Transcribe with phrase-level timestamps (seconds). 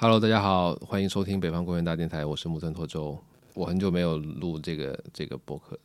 [0.00, 3.18] Hello，大家好，欢迎收听北方公园大电台，我是木村拓周。
[3.54, 5.76] 我很久没有录这个这个播客，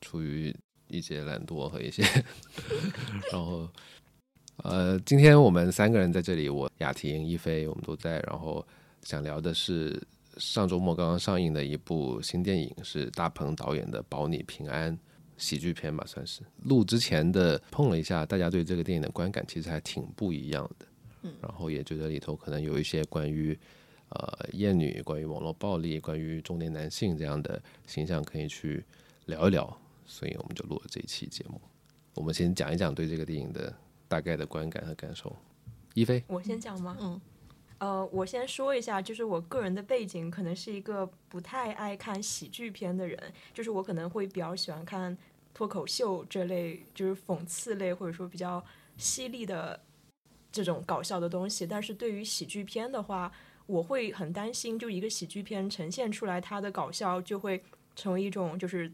[0.00, 0.56] 出于
[0.88, 2.02] 一些懒惰和一些，
[3.30, 3.68] 然后
[4.62, 8.66] 呃，今天我们三个人在这里，我雅婷、一菲，我们都在，然后
[9.02, 10.02] 想聊的是
[10.38, 14.96] 上周末刚刚上映的一部新电影，是大鹏导演的《保你平安》
[15.36, 16.40] 喜剧片吧，算是。
[16.62, 20.86] 录之前的碰了一下，大家对这个电影的观感其实还挺不一样的。
[21.40, 23.58] 然后也觉得里头可能有一些关于
[24.10, 28.84] 呃厌女、关于网络暴力、关于中年男性这样的形象可以去
[29.26, 31.60] 聊一聊，所以我们就录了这一期节目。
[32.14, 33.74] 我们先讲一讲对这个电影的
[34.06, 35.34] 大概的观感和感受。
[35.94, 36.96] 一菲，我先讲吗？
[37.00, 37.20] 嗯，
[37.78, 43.18] 呃，我先说一下，就是我个人的背景可能是一个不太爱看喜剧片的人，
[43.52, 45.16] 就是我可能会比较喜欢看
[45.52, 48.64] 脱口秀这类，就是讽刺类或者说比较
[48.96, 49.80] 犀利的。
[50.54, 53.32] 这种搞笑的东西，但是对于喜剧片的话，
[53.66, 57.60] 我会很担心，就一个喜剧片呈现出来，它的搞笑就会
[57.96, 58.88] 成为一种就是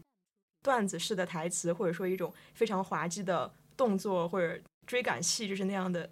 [0.63, 6.09] 段子式的台词，或者说一种非常滑稽的动作或者追赶戏，就是那样的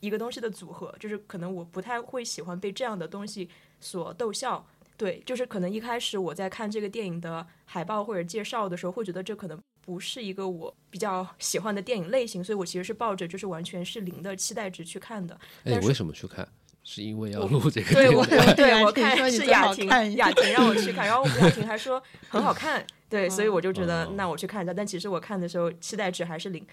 [0.00, 3.48] 一个东西的组合，就是可能我不太会喜欢被这样的东西
[3.80, 4.66] 所逗笑。
[4.98, 9.58] 对，就是可能一开始我在看这个电影的海报或者介绍的时候，会觉得这可能。
[9.90, 15.36] 不是一个我比较喜欢的电影类型，所以我其实是抱着就是完全是零的期待值去看的。
[15.64, 16.46] 哎，为什么去看？
[16.84, 17.90] 是因为要录这个？
[17.92, 18.24] 对，我
[18.54, 24.72] 对我看是雅婷，雅婷让我去看，然后雅婷还说 很好看，对，所以我就觉得那我去看一下。
[24.72, 26.64] 但其实我看的时候期待值还是零，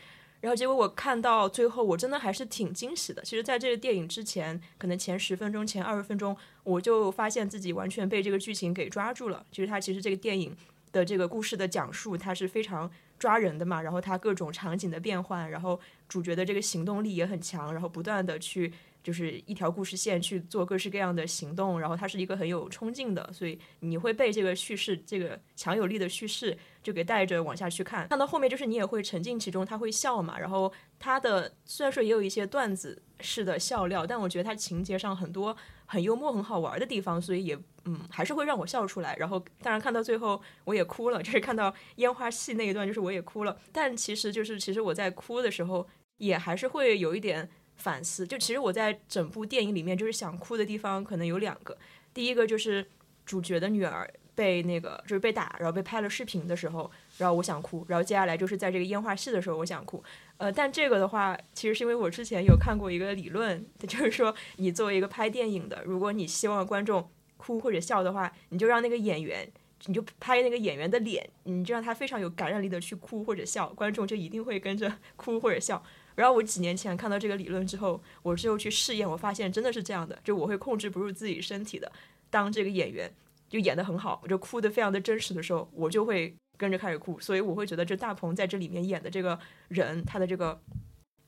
[0.42, 3.24] 然后结果我看到最后，我真的还是挺惊喜的。
[3.24, 9.44] 其实，在这个电影之前，可能前十分钟、前二十分钟，我就发现自己完全被这个剧情给抓住了。
[9.52, 10.56] 就是它其实这个电影。
[10.98, 35.56] 的这个故事的讲述，它是非常抓人的嘛，然后它各种场景的变换，然后主角的这个行动力也很强，然后不断的去就是一条故事线去做各式各样的行动，然后它是一个很有冲劲的，所以你会被这个叙事这个强有力的叙事就给带着往下去看，看到后面就是你也会沉浸其中，他会笑嘛，然后他的虽然说也有一些段子式的笑料，但我觉得他情节上很多
[35.88, 37.58] 很幽默很好玩的地方，所以也。
[37.90, 39.16] 嗯，还是会让我笑出来。
[39.16, 43.58] 然后，当然看到最后我也哭了，就是看到烟花戏那一段，就是我也哭了。
[43.72, 45.88] 但其实就是，其实我在哭的时候，
[46.18, 48.28] 也还是会有一点反思。
[48.28, 51.78] 就其实我在整部电影里面，就是想哭的地方可能有两个。
[52.14, 52.86] 第一个就是
[53.26, 57.86] 主角的女儿被那个就是被打，然后被拍了视频的时候，然后我想哭。
[57.88, 60.04] 然后接下来就是在这个烟花戏的时候，我想哭。
[60.38, 67.10] 呃，但这个的话，其实是因为我之前有看过一个理论， 就是说你作为一个拍电影的，如果你希望观众。
[67.40, 69.48] 哭或者笑的话，你就让那个演员，
[69.86, 75.82] 你就拍那个演员的脸，你就让他非常有感染力的去哭或者笑，观众就一定会跟着 哭或者笑。
[76.16, 81.90] 然后我几年前看到这个理论之后，我之后去试验，我发现真的是这样的，就我会控制不住自己身体的。
[82.32, 83.10] 当这个演员
[83.48, 87.20] 就演得很好，我就哭得非常的真实的时候，我就会跟着开始哭。
[87.20, 90.60] 所以我会觉得这大鹏在这里面演的这个人，他的这个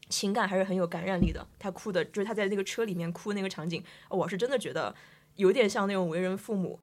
[0.10, 1.48] 情感还是很有感染力的。
[1.58, 4.96] 他哭的就是他在那个车里面哭那个场景，我是真的觉得。
[5.36, 6.78] 有点像那种为人父母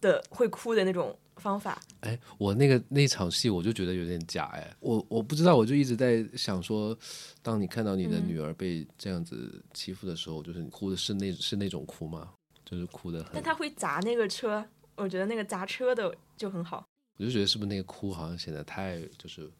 [0.00, 1.80] 的会哭的那种方法。
[2.02, 6.96] 哎，我那个那场戏我就觉得有点假哎，我我不知道，我就一直在想说，
[7.42, 12.30] 当你看到你的女儿被这样子欺负的时候，就是你哭的是那是那种哭吗？
[12.64, 13.28] 就是哭的。
[13.32, 14.64] 但他会砸那个车，
[14.94, 16.86] 我觉得那个砸车的就很好。
[17.16, 19.50] 我就觉得是不是那个哭好像显得太就是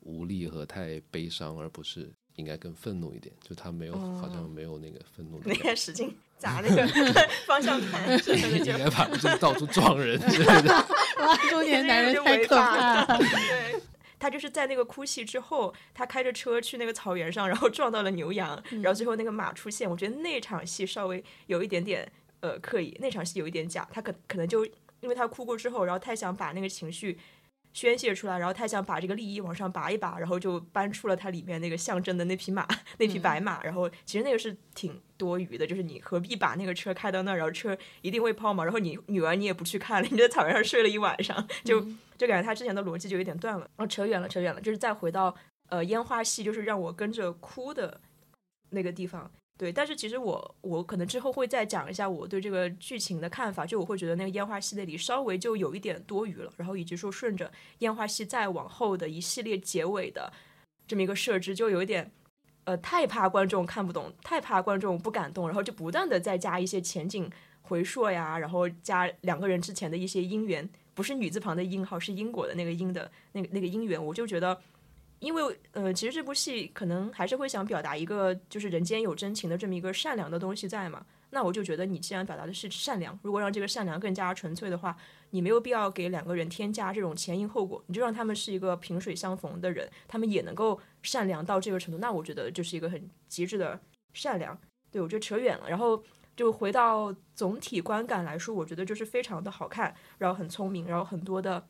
[0.00, 3.34] 无力和太悲伤，而不是应该更愤怒一点？
[3.40, 5.40] 就他没有，好像没有那个愤怒。
[5.44, 6.16] 那个使劲。
[6.38, 6.86] 砸那个
[7.48, 8.08] 方向盘，
[8.64, 10.70] 应该把就是到处撞人之类的。
[11.18, 13.06] 哇，中年男人太可怕了。
[13.18, 13.82] 对，
[14.20, 19.90] 他就是在那个哭戏之后，他开着车去那个草原上，然后撞到了牛羊，然后最后那个马出现。
[19.90, 23.88] 我觉得那场戏稍微有一点点呃刻意，那场戏有一点假。
[23.90, 24.64] 他可可能就
[25.00, 27.18] 因为他哭过之后，然后太想把那个情绪。
[27.74, 32.66] 宣泄出来，然后太想把这个利益往上拔一拔，然后就搬出了它里面那个象征的那匹马，
[32.98, 33.62] 那匹白马。
[33.62, 41.80] 然后其实那个是挺多余的，就是你何必把那个车开到那儿，然后车一定会抛锚，然后你女儿你也不去看了，你在草原上睡了一晚上，就
[42.16, 43.60] 就感觉他之前的逻辑就有点断了。
[43.76, 45.32] 然后扯远了，扯远了，就是再回到
[45.68, 48.00] 呃烟花戏，就是让我跟着哭的
[48.70, 49.30] 那个地方。
[49.58, 57.50] 对，但是其实我我可能之后会再讲一下我对这个剧情的看法，就我会觉得那个烟花系列里稍微就有一点多余了，然后以及说顺着
[57.80, 60.32] 烟花戏再往后的一系列结尾的
[60.86, 62.08] 这么一个设置，就有一点
[62.64, 67.28] 呃太怕观众看不懂，太怕观众不感动，然后就不断的再加一些前景
[67.62, 74.56] 回溯呀，然后加两个人之前的一些姻缘，不是女字旁的因号，是因果的那个因的那个那个姻缘，我就觉得。
[75.20, 84.96] 因为呃，其实这部戏可能还是会想表达一个就是人间有真情的这么一个善良的东西在嘛，那我就觉得你既然表达的是善良，如果让这个善良更加纯粹的话，
[85.30, 93.80] 你没有必要给两个人添加这种前因后果，你就让他们是一个萍水相逢的人，他们也能够善良到这个程度，那我觉得就是一个很极致的
[94.14, 94.56] 善良。
[94.92, 96.00] 对我觉得扯远了，然后
[96.36, 101.66] 就回到总体观感来说，我觉得就是非常的好看，然后很聪明，然后很多的。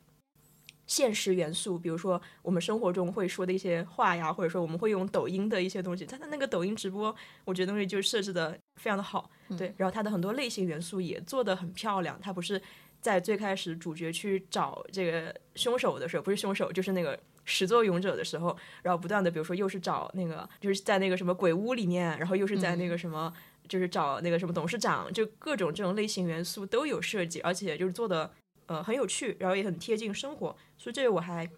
[0.89, 7.15] 现实元素，比如说我们生活中会说的一些话呀，或者说我们会用抖音的一些东西，它的那个抖音直播，
[7.45, 9.71] 我觉得东西就设置的非常的好，对。
[9.77, 12.19] 然后它的很多类型元素也做的很漂亮。
[12.19, 12.59] 它不是
[13.01, 23.31] 在最开始主角去找这个凶手的时候，不是凶手，就是那个始作俑者的时候，然后不断的，比如说又是找那个，就是在那个什么鬼屋里面，然后又是在那个什么，
[23.67, 28.31] 就是找那个什么董事长，就各种这种类型元素都有设计，而且就是做的。
[28.69, 31.49] 呃，很有趣，然后也很贴近生活，所以这个我还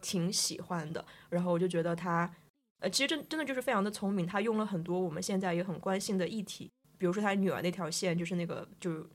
[0.00, 1.04] 挺喜欢的。
[1.28, 2.34] 然后我就觉得他，
[2.80, 9.06] 呃，其实真真的就是非常的聪明，他用了很多我们现在也很关心的议题，比如说他女儿那条线，就是那个就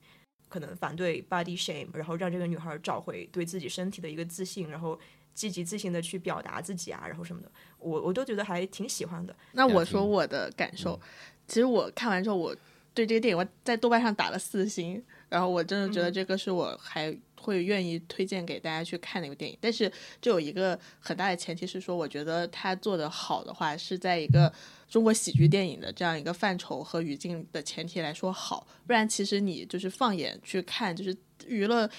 [0.48, 5.00] 可能反对 body shame，然后让这个女孩找回对自己身体的一个自信，然后
[5.34, 9.36] 积极自信的去表达自己啊，然后什么的，我我都觉得还挺喜欢的。
[9.54, 11.02] 那我说我的感受，
[11.48, 12.56] 其实我看完之后，我
[12.94, 15.04] 对这个电影我在豆瓣上打了四星。
[15.34, 19.92] 然后我真的觉得这个是我还会愿意推荐给大家去看的一个电影，但是
[20.22, 24.54] 这有一个很大的前提是说，我觉得他做的好的话是在一个
[24.88, 31.90] 中国喜剧电影的这样一个范畴和语境的前提来说好，不然其实你就是放眼去看，就是娱乐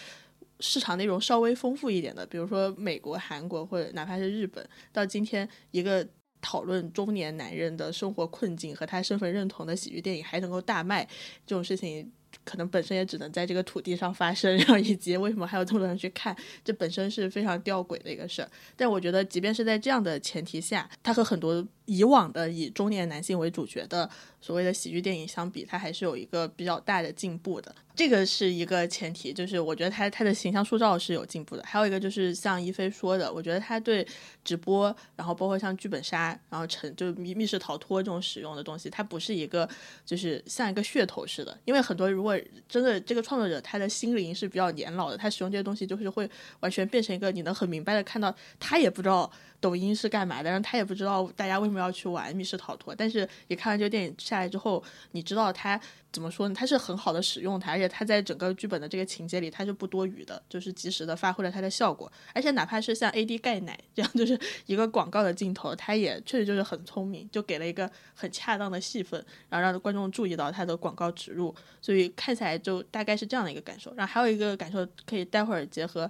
[0.60, 6.06] 市场内容稍微丰富一点的，比如说美国、韩国或者哪怕是日本，到今天一个
[6.40, 11.04] 讨论中年男人的生活困境和他身份认同的喜剧电影还能够大卖，
[11.44, 12.12] 这种事情。
[12.44, 18.48] 可能本身也只能在这个土地上发生，然后以及为什么还有这么多人去看，这本身是非常吊诡的一个事儿。
[18.76, 24.08] 但我觉得，即便是在这样的前提下，他和很多以往的以中年男性为主角的
[24.44, 27.74] 所谓的喜剧电影相比，它还是有一个比较大的进步的。
[27.96, 31.62] 这个是一个前提，就是我觉得他他的形象塑造是有进步的。
[31.64, 34.06] 还有一个就是像一菲说的，我觉得他对
[34.44, 39.66] 直播，然后包括像剧本杀，然后成就密密室逃脱这种使用的东西，它不是一个
[40.04, 41.56] 就是像一个噱头似的。
[41.64, 42.38] 因为很多如果
[42.68, 46.28] 真的这个创作者他的心灵是比较年老的，他使用这些东西就是会
[46.60, 49.30] 完全变成一个你能很明白的看到，他也不知道
[49.64, 52.94] 抖音是干嘛的，然后他也不知道大家为什么要去玩密室逃脱。
[52.94, 54.82] 但是你看完这个电影下来之后，
[55.12, 55.80] 你知道他。
[56.14, 56.54] 怎么说呢？
[56.54, 62.10] 它是很好的使用它，而且它在整个剧本的这个情节里，它是不多余的，就是及时的发挥了它的效果。
[62.32, 71.52] 而且哪怕是像 A D 钙奶这样，就是一个广告的镜头，它也确实就是很聪明，就给了一个很恰当的戏份，然后让观众注意到它的广告植入。
[71.80, 73.92] 所以看起来就大概是这样的一个感受。
[73.96, 76.08] 然后还有一个感受，可以待会儿结合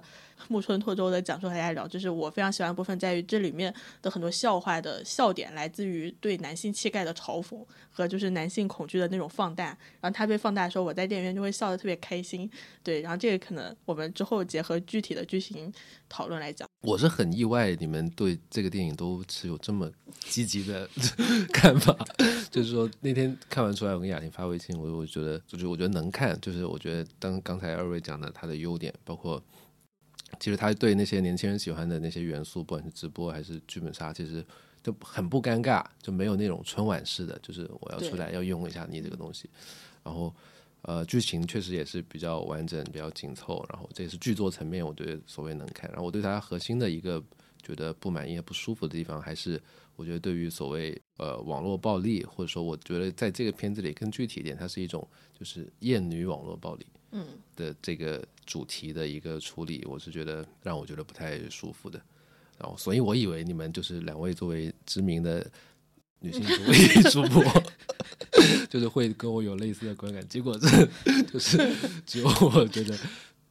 [0.49, 3.73] 木村拓周的讲述和大家聊，就是我非常喜欢的部分在于这里面
[4.03, 9.75] 的很多笑话的笑点来自于对男性气概的嘲讽和就是男性恐惧的那种放大。
[10.05, 12.47] 然后它被放大的时候，我在电影院就会笑得特别开心。
[12.83, 15.73] 对，然后这个可能我们之后结合具体的剧情
[16.07, 16.69] 讨论来讲。
[16.81, 20.87] 我是很意外，你们对这个电影都持有这么积极的
[21.51, 21.97] 看法。
[22.51, 29.43] 就是说那天看完出来，我跟雅婷发微信，我我觉得就是我觉得能看，就是我觉得当刚才二位讲的它的优点，包括
[30.39, 34.45] 其实他对那些年轻人喜欢的那些元素，不管是直播还是剧本杀，其实。
[34.85, 39.49] 就很不尴尬，就没有那种春晚式的，就是我要出来要用一下你这个东西，
[40.05, 40.33] 然后
[40.83, 45.89] 呃剧情确实也是比较完整、比较紧凑，然后这也是剧作层面我觉得所谓能看。
[45.89, 47.21] 然后我对它核心的一个
[47.61, 49.61] 觉得不满意、不舒服的地方，还是
[49.95, 55.05] 我觉得对于所谓呃网络暴力，或者说我觉得在这个片子里更具体一点，它是一种
[55.37, 61.99] 就是厌女网络暴力嗯的这个主题的一个处理，我是觉得让我觉得不太舒服的。
[62.57, 65.45] 然后，所以我以为你们就是两位作为知名的
[66.19, 67.43] 女性主 义主播，
[68.69, 70.27] 就是会跟我有类似的观感。
[70.27, 71.57] 结果这，就是
[72.05, 72.97] 只有我觉得，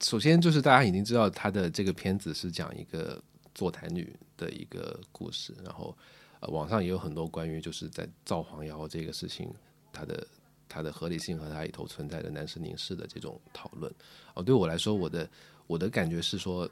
[0.00, 3.22] 首先就是大家已经知道他的这个片子是讲一个
[3.54, 5.96] 坐台女的一个故事，然后
[6.40, 9.48] 呃，网上也有很多关于就是在造黄谣这个事情，
[9.92, 10.26] 它的
[10.68, 13.92] 它的合理性和它里头存在的男士凝视的这种讨论。
[14.34, 15.28] 哦，对我来说，我的
[15.66, 16.70] 我的感觉是说。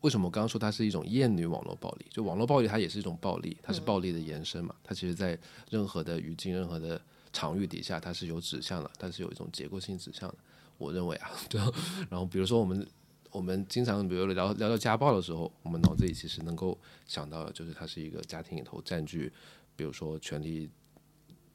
[0.00, 2.04] 为什么我刚刚说它是一种厌女网络暴力？
[2.10, 4.74] 就网络暴力，它也是一种暴力，它是暴力的延伸嘛？
[4.84, 5.38] 它其实，在
[5.70, 7.00] 任何的语境、任何的
[7.34, 10.36] 场域底下，它是有指向的，它是有一种结构性指向的。
[10.78, 11.60] 我认为啊， 对。
[12.08, 12.88] 然后，比如说我们
[13.30, 19.30] 我们经常比如聊聊到家暴的时候，我们脑子里其实能够想到的就是它是一个家庭里头占据，
[19.76, 20.70] 比如说权力，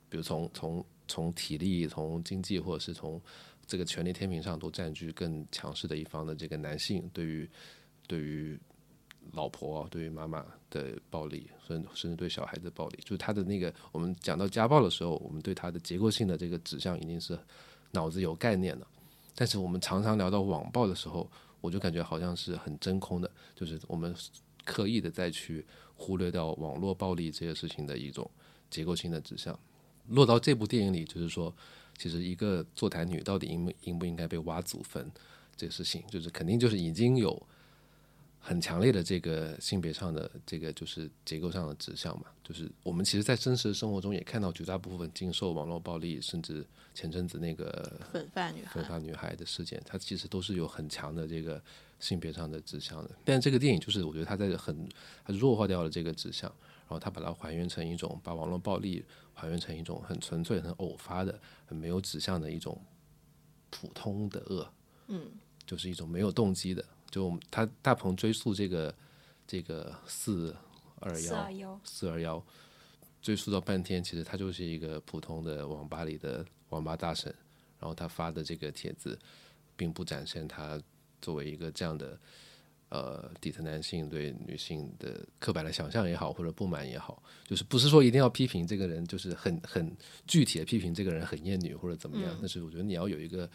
[0.08, 3.20] 比如从从从体力、从经济，或者是从
[3.66, 7.50] 这个权力天平上都占据更强势的一方的这个男性对于。
[8.08, 8.60] 对于
[9.34, 17.38] 老婆对于妈妈的暴力，甚甚至对小孩的暴力，就是他的那个我们讲到家暴的时候，我们对他的结构性的这个指向已经是
[17.92, 18.88] 脑子有概念了。
[19.36, 21.30] 但是我们常常聊到网暴的时候，
[21.62, 24.14] 我就感觉好像是很真空的，就是我们
[24.64, 28.30] 刻意的再去忽略掉网络暴力这个事情的一种
[28.70, 29.58] 结构性的指向。
[30.10, 31.54] 落到这部电影里，就是说，
[31.98, 35.10] 其实一个坐台女到底应不应不应该被挖祖坟
[35.56, 37.42] 这个事情，就是肯定就是已经有。
[38.41, 46.65] 很强烈的这个性别上的这个就是结构上的指向嘛，就是我们其实，在真实的生活中也看到绝大部分经受网络暴力，甚至
[46.96, 51.62] 前阵子那个粉发女孩、粉发女孩的事件，它其实都是有很强的这个
[52.00, 53.12] 性别上的指向的。
[53.25, 54.88] 但这个电影就是，我觉得它在很
[55.25, 56.50] 它弱化掉了这个指向，
[56.88, 59.03] 然后它把它还原成一种把网络暴力
[59.34, 62.81] 还原成一种很纯粹、很偶发的、很没有指向的一种
[63.69, 64.74] 普通的恶，
[65.08, 65.29] 嗯，
[65.65, 66.84] 就是一种没有动机的。
[67.10, 68.94] 就他大鹏追溯这个
[69.48, 70.56] 这个四
[71.00, 72.44] 二幺四二幺，
[73.22, 77.34] 追溯到半天，其实他就是一个普通的网吧里的网吧大神。
[77.80, 79.18] 然后他发的这个帖子，
[79.75, 80.78] 并不展现他
[81.22, 82.20] 作为一个这样的
[82.89, 89.96] 呃底层男性对女性的刻板的想象也好，或者不满也好，就是不是说一定要批评这个人，就是很很
[90.28, 92.38] 具体的批评这个人很厌女或者怎么样。
[92.39, 93.50] 但是我觉得你要有一个。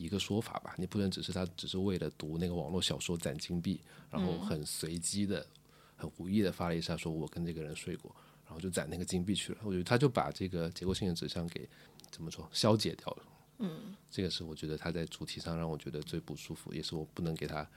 [0.00, 3.78] 一个说法吧，你不能只是他只是为了读那个网络小说攒金币，
[4.10, 5.46] 然后很随机的、
[5.94, 8.10] 很无意的发了一下，说我跟这个人睡过，
[8.46, 9.58] 然后就攒那个金币去了。
[9.62, 11.68] 我觉得他就把这个结构性的指向给
[12.10, 13.22] 怎么说消解掉了。
[13.58, 17.68] 嗯，这个是我觉得他在主题上让我觉得最不舒服，也是我不能给他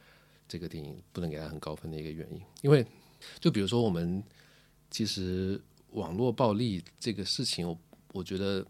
[0.47, 2.41] 这个电影不能给他很高分的一个原因。
[2.61, 2.85] 因为
[3.41, 4.23] 就比如说我们
[4.89, 7.77] 其实网络暴力这个事情，我
[8.13, 8.65] 我觉得。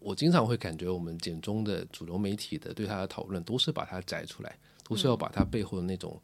[0.00, 6.20] 我经常会感觉，我们简中的主流媒体的对他的讨论，都是把它摘出来，都是要把它背后的那种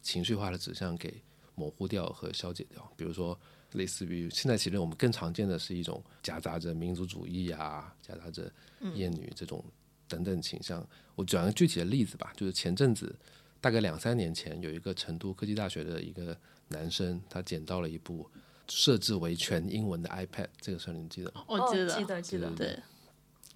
[0.00, 1.20] 情绪化的指向给
[1.54, 2.88] 模糊掉和消解掉。
[2.96, 3.38] 比如说，
[3.72, 8.50] 类似于现在其实我们更常见的是一种夹杂着民族主义啊，夹杂着
[8.94, 9.64] 厌女这种
[10.06, 10.86] 等等倾向。
[11.16, 13.14] 我讲个具体的例子吧，就是前阵子
[13.60, 16.36] 大概两三年前，有一个成都科技大学的一个
[16.68, 18.30] 男生，他捡到了一部
[18.68, 21.44] 设置为全英文的 iPad，这个事儿你记得吗？
[21.48, 22.78] 我记得，记得，记得，对。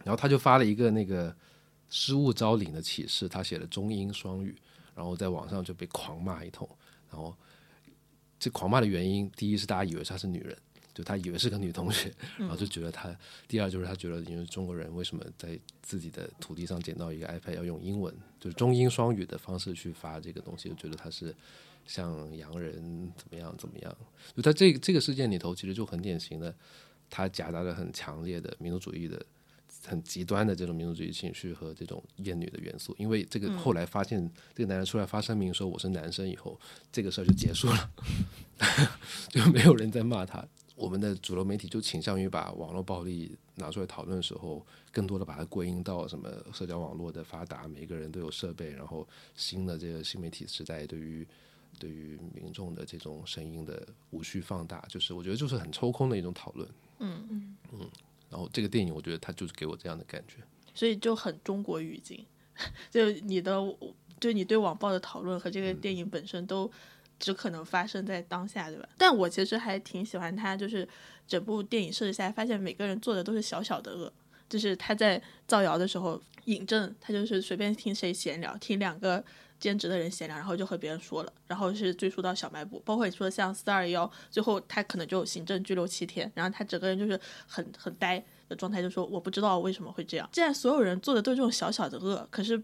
[0.05, 1.35] 然后他就发了一个那个
[1.89, 4.55] 失物招领的启事，他写的中英双语，
[4.95, 6.69] 然后在网上就被狂骂一通。
[7.11, 7.37] 然后
[8.39, 10.57] 这狂骂的原因，第一是大家以为她是女人，
[10.95, 13.11] 就他以为是个女同学，然后就觉得他；
[13.47, 21.35] 第二就是他觉得，因为中国人为什么在自己的土地上捡到一个 iPad 要用英文，就是中英双语的方式去发这个东西，就觉得他是
[21.87, 23.97] 像洋人怎么样怎么样。
[24.35, 26.55] 就在这这个事件里头，其实就很典型的，
[27.09, 29.25] 他夹杂着很强烈的民族主义的。
[29.87, 36.59] 很极端的这种民族主义情绪和这种厌女的元素，因为这个后来发现这个男人出来发声明说我是男生以后，
[36.93, 37.91] 这个事儿就结束了，
[39.29, 40.47] 就没有人在骂他。
[40.77, 51.27] 我们的主流媒体就倾向于把网络暴力拿出来讨论的时候，更多的把它归因到什么社交网络的发达，每个人都有设备，然后新的这个新媒体时代对于
[51.79, 56.67] 对于民众的这种声音的无序放大，就是我觉得就是很抽空的一种讨论。
[56.99, 57.91] 嗯嗯嗯。
[58.31, 60.37] 然后这个电影，我觉得它就是给我这样的感觉，
[60.73, 62.25] 所以就很中国语境，
[62.91, 63.61] 就你的，
[64.19, 66.71] 就你对网暴的讨论和这个电影本身都
[67.19, 68.89] 只可能发生在当下，对吧？
[68.97, 70.89] 但我其实还挺喜欢他，就是
[71.27, 74.13] 整部电影设置下来，发现每个人做的都是小小的恶，
[74.49, 79.25] 就是他在造谣的时候，尹正他就是随便听谁闲聊，听两个。
[79.61, 90.29] 兼职的人闲聊，然后就和别人说了，然后是追溯到小卖部，包括你说像四二幺，最后他可能就行政拘留七天，然后他整个人就是很很呆的状态，就说我不知道为什么会这样。
[90.33, 92.61] 既然所有人做的都是这种小小的恶，可是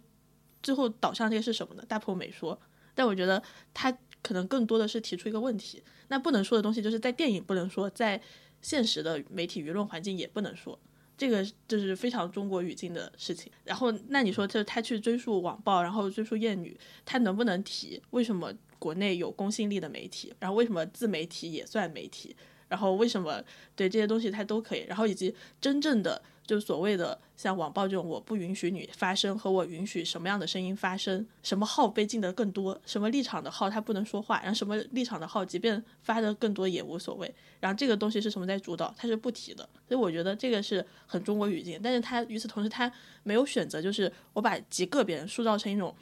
[0.62, 1.84] 最后导向这个是什么呢？
[1.86, 2.58] 大鹏没说，
[2.94, 3.42] 但我觉得
[3.74, 8.20] 他可能更多的是提出一个问题，那不能说的东西就是在电影不能说，在
[8.62, 10.78] 现实的媒体舆论环境也不能说。
[11.16, 13.50] 这个就是非常中国语境的事情。
[13.64, 20.32] 然后，那你说，就他去追溯网暴，然后追溯厌女，他能不能提为什么国内有公信力的媒体？
[20.38, 22.34] 然后为什么自媒体也算媒体？
[22.68, 23.42] 然后为什么
[23.74, 24.84] 对这些东西他都可以？
[24.88, 26.22] 然后以及真正的。
[26.46, 37.34] 就所谓的像网暴这种，我不允许你发声，和我允许什么样的声音发声，什么号被禁的更多，什么立场的号他不能说话，然后什么立场的号即便发的更多也无所谓。
[37.58, 39.68] 然后这个东西是什么在主导，他是不提的。
[39.88, 42.90] 所以我觉得这个是很中国语境，但是他与此同时他
[43.24, 45.94] 没有选择，就是我把极个别人塑造成一种。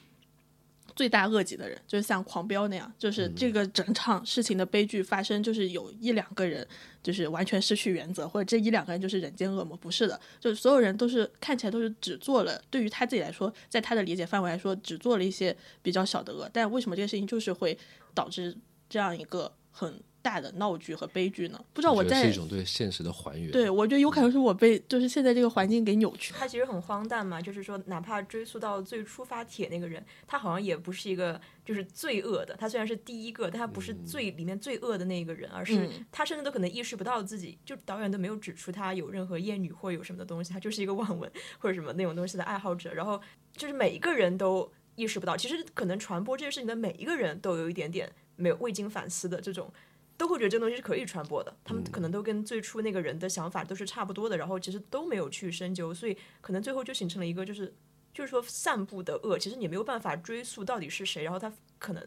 [0.96, 6.66] 罪大恶极的人，就是像狂飙那样，就是这个整场事情的悲剧发生，就是有一两个人，
[7.02, 17.76] 就是完全失去原则，或者这一两个人就是人间恶魔，不是的，就是所有人都是看起来都是只做了，对于他自己来说，在他的理解范围来说，只做了一些比较小的恶，但为什么这个事情就是会
[18.14, 18.56] 导致
[18.88, 20.00] 这样一个很。
[20.25, 21.62] 大的闹剧和悲剧呢？
[21.75, 23.50] 不知道我在是一种对现实的还原。
[23.50, 26.33] 对，我觉得有可能是我被就是现在这个环境给扭曲。
[26.35, 32.57] 他其实很荒诞嘛，就是说，哪怕追溯到最初发帖那个人，他好像也不是一个就是罪恶的。
[32.57, 42.95] 他虽然是第一个，但他不是最里面最恶的那个人，而是他甚至都可能意识不到自己，就导演都没有指出他有任何厌女或有什么的东西，他就是一个网文或者什么那种东西的爱好者。
[42.95, 43.21] 然后
[43.54, 49.71] 就是每一个人都意识不到，其实可能传播这件事情的每一个人都有一点点没有未经反思的这种。
[50.16, 57.75] 都会觉得这个东西是可以传播的，他们可能都跟最初那个人的想法都是差不多的，然后其实都没有去深究，所以可能最后就形成了一个就是
[58.12, 62.06] 就是说散布的恶，其实你没有办法追溯到底是谁，然后他可能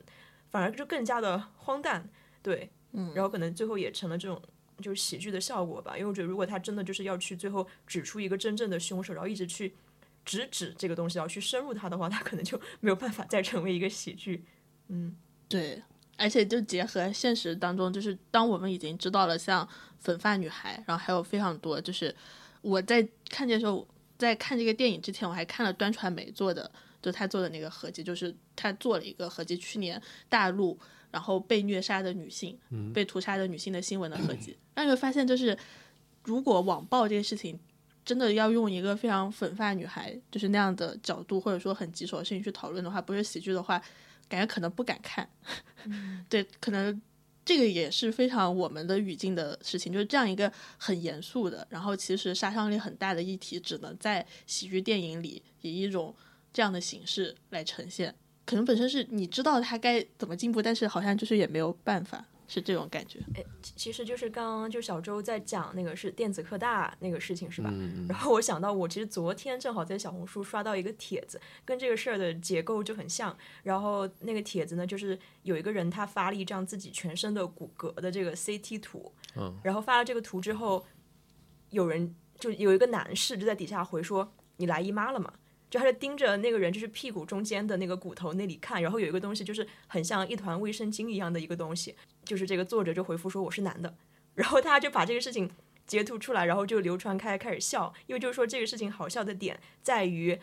[0.50, 2.10] 反而就更加的荒诞，
[2.42, 4.42] 对，嗯，然后可能最后也成了这种
[4.82, 9.76] 就是喜剧的效果吧，因为我觉得如果他真的就是要去最后指出一个真正的凶手，然后一直去
[10.24, 14.46] 直指这个东西，要去深入他的话，他可能就没有办法再成为一个喜剧，
[14.88, 15.16] 嗯，
[15.50, 15.84] 对。
[16.18, 19.68] 而且就结合现实当中，就是当我们已经知道了像
[20.00, 22.14] 粉发女孩，然后还有非常多，就是
[22.62, 26.70] 我在看见时候，在看这个电影之前，我还看了端传媒做的，
[27.02, 30.78] 就他做的那个合集，就是他做了一个合集，去年大陆
[31.12, 32.58] 然后被虐杀的女性，
[32.94, 35.56] 被屠杀的女性的新闻的合集，让你会发现，就是
[36.24, 37.60] 如果网暴这个事情
[38.04, 43.80] 真的要用一个非常粉发女孩就是那样的角度，或者说很棘手的事情去讨论的话，不是喜剧的话。
[44.30, 45.28] 感觉可能不敢看，
[46.30, 47.02] 对，可能
[47.46, 56.14] 这个也是非常我们的语境的事情，就是这样一个很严肃的，然后其实杀伤力很大的议题，只能在喜剧电影里以一种
[56.52, 58.14] 这样的形式来呈现。
[58.46, 62.26] 可能本身是你知道它该怎么进步，但是好像就是也没有办法。
[62.48, 67.74] 是这种感觉，哎，其实就是刚刚就小周在讲那个是电子科大那个事情是吧？
[68.08, 73.36] 然后我想到我其实昨天正好在小红书刷到一个帖子，跟这个事儿的结构就很像。
[73.64, 80.86] 然后那个帖子呢，就是有一个人他发了一张自己全身的骨骼的这个 CT 图，嗯，然后发了这个图之后，
[81.72, 85.34] 有人就有一个男士就在底下回说：“你来姨妈了吗？”
[85.70, 91.94] 就他就盯着那个人，就是屁股中间的那个骨头那里看，然后有一个东西，就是很像一团卫生巾一样的一个东西，
[92.28, 93.96] 就是这个作者就回复说我是男的，
[94.36, 95.50] 然后他就把这个事情
[95.88, 100.38] 截图出来，然后就流传开，开始笑，因为就是说这个事情好笑的点在于，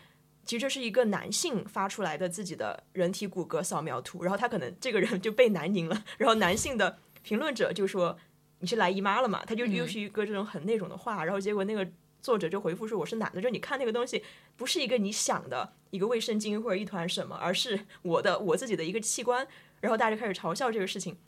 [0.44, 8.18] 其实这是一个男性发出来的自己的人体骨骼扫描图，然后他可能这个人就被男凝了，然后男性的评论者就说
[8.60, 11.86] 你是来姨妈了嘛，他就又是一个这种很那种的话，然后结果那个。
[12.24, 14.24] 作者就回复说：“我是男的，就你看那个东西，
[14.56, 19.46] 不是一个你想的一个卫生巾或者一团什么，而是我的我自己的一个器官。”
[19.82, 21.18] 然后大家就开始嘲笑这个事情，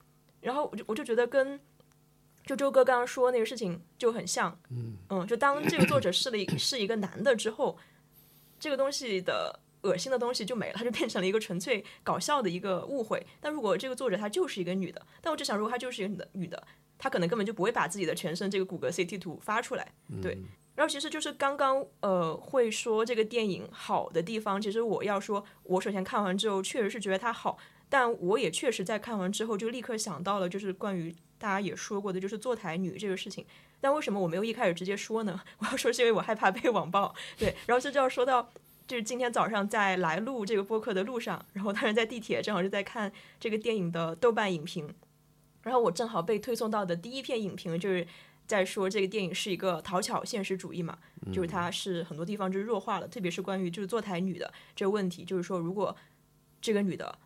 [0.40, 1.58] 然后我就我就觉得跟
[2.44, 7.76] 就周哥刚刚说那个事情就很像，嗯嗯，就当这个作者是了一是一个男的之后，
[8.58, 13.24] 这个东西的恶心的东西就没了，它就变成了一个纯粹搞笑的一个误会。
[13.40, 16.66] 但如果这个作者他就是一个女的，但我只想，如果她就是一个女的，女的，
[16.98, 20.38] 她可能根本就不会把自己的全身这个骨骼 CT 图发出来，对。
[20.76, 27.56] 然后其实就是刚刚呃会说这个电影好的地方，其实我要说，我首先看完之后确实是觉得它好，
[27.88, 33.44] 但我也确实在看完之后就立刻想到了，就是关于大家也说过的，就是坐台女这个事情。
[33.80, 35.40] 但为什么我没有一开始直接说呢？
[35.58, 37.14] 我要说是因为我害怕被网暴。
[37.38, 38.50] 对，然后这就要说到，
[38.86, 44.92] 就是今天早上在来录这个播客的路上，然后当时在地铁正好是在看这个电影的豆瓣影评，
[45.62, 48.06] 然后我正好被推送到的第一篇影评就是。
[48.48, 50.96] 在说这个电影是一个讨巧现实主义嘛，
[51.32, 55.96] 就是它是很多地方就是弱化了，特别是关于就是坐台女的这个问题，就是说如果
[56.60, 57.18] 这个女的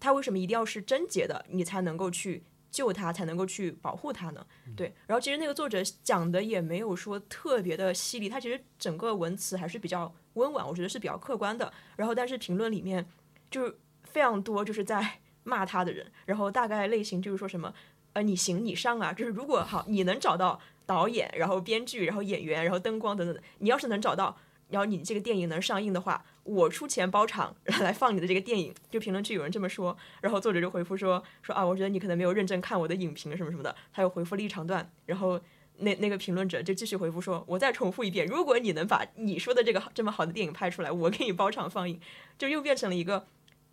[0.00, 4.46] 他为什么一定要是贞洁的，你才能够去救他，才能够去保护他呢？
[4.76, 11.72] 对，然后其实那个作者讲的也没有说特别的犀利，他其实整个文词还是比较温婉，我觉得是比较客观的。
[11.96, 13.06] 然后但是评论里面
[13.50, 17.72] 就是非常多就是在 骂他的人，然后大概类型就是说什么。
[18.14, 19.12] 呃，你行你上啊！
[19.12, 24.36] 就是如果好，你能找到导演，然后编剧，然后演员，然后灯光等等，你要是能找到，
[24.70, 28.74] 然后你这个电影能上映的话，我出钱包场来放你的这个电影。
[28.90, 33.74] 就评论区有人这么说，然后作者就回复说说啊，我觉得你可能没有认真看我的影评什么什么的。
[33.92, 35.40] 他又回复了一长段，然后
[35.78, 42.00] 那那个评论者就继续回复说，我再重复一遍，如果你能把你说的这个这么好的电影拍出来，我给你包场放映。
[42.36, 43.26] 就又变成了一个。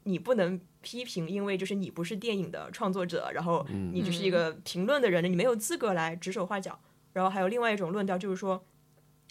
[0.08, 6.78] 你不能批评，因为就是你不是电影的创作者，然后你就是一个评论的人，你没有资格来指手画脚。
[7.14, 8.64] 然后还有另外一种论调，就是说，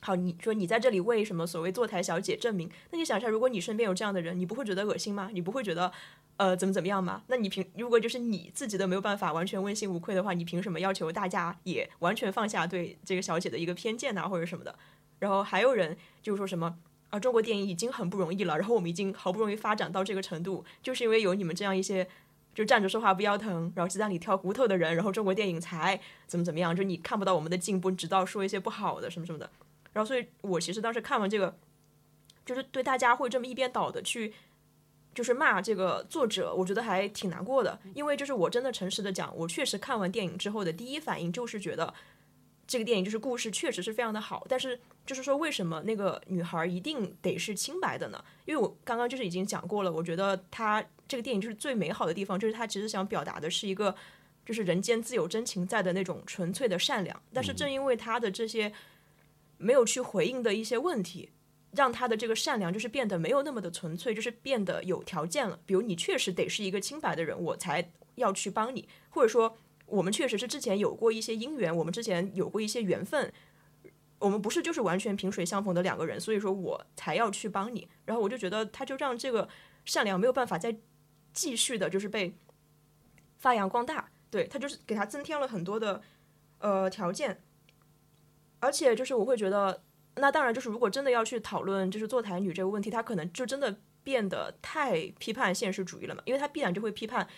[0.07, 2.71] 好，你说你在这里为什么所谓坐台小姐证明？
[2.91, 5.31] 那你想一下，如果你身边有这样的人，你不会觉得恶心吗？
[5.33, 5.91] 你不会觉得
[6.37, 7.23] 呃怎么怎么样吗？
[7.29, 14.77] 那你凭如果就是你自己都没有办法完全问心无愧的话，你凭什么要求大家也完全放下对这个小姐的一个偏见呐，或者什么的？
[15.21, 16.77] 然后还有人就是说什么？
[17.09, 22.07] 啊，中国电影已经很不容易了，然后我们已经好不容易发展到这个程度，就是因为有你们这样一些
[22.55, 29.49] 就站着说话不腰疼，然后鸡蛋里挑骨头的人，然后中国电影才怎么怎么样，就你看不到我们的进步，直到说一些不好的什么什么的。
[29.95, 31.57] 然后，所以我其实当时看完这个，
[32.45, 34.35] 就是对大家会这么一边倒的去，
[35.15, 37.81] 就是骂这个作者，我觉得还挺难过的。
[37.95, 41.95] 因为就是我真的诚实的讲，我确实看完电影之后的第一反应就是觉得
[42.67, 48.23] 这个电影就是故事确实是非常的好，但是就是说为什么那个女孩一定得是清白的呢？
[48.45, 50.85] 因为我刚刚就是已经讲过了，我觉得她。
[51.07, 53.95] 这个电影就是最美好的地方，就是她其实想表达的是一个，
[54.47, 57.23] 就是人间自有真情在的那种纯粹的善良。
[57.31, 58.73] 但是正因为她的这些
[59.65, 61.31] 没有去回应的一些问题，
[61.73, 65.59] 让他的这个善良就是变得没有那么的纯粹，就是变得有条件了。
[65.65, 73.33] 比如你确实得是一个清白的人，我才要去帮你；或者说我们确实是之前有过一些姻缘，我们之前有过一些缘分，
[74.19, 77.89] 我们不是就是完全萍水相逢的两个人，所以说我才要去帮你。
[78.05, 79.49] 然后我就觉得他就让这个
[79.85, 80.77] 善良没有办法再。
[81.37, 82.33] 继续的，就是被
[83.39, 86.01] 发扬光大，对他就是给他增添了很多的
[86.61, 87.43] 呃条件，
[88.65, 89.83] 而且就是我会觉得，
[90.17, 97.29] 那当然就是如果真的要去讨论就是坐台女这个问题，他可能就真的变得太批判现实主义了嘛，因为他必然就会批判，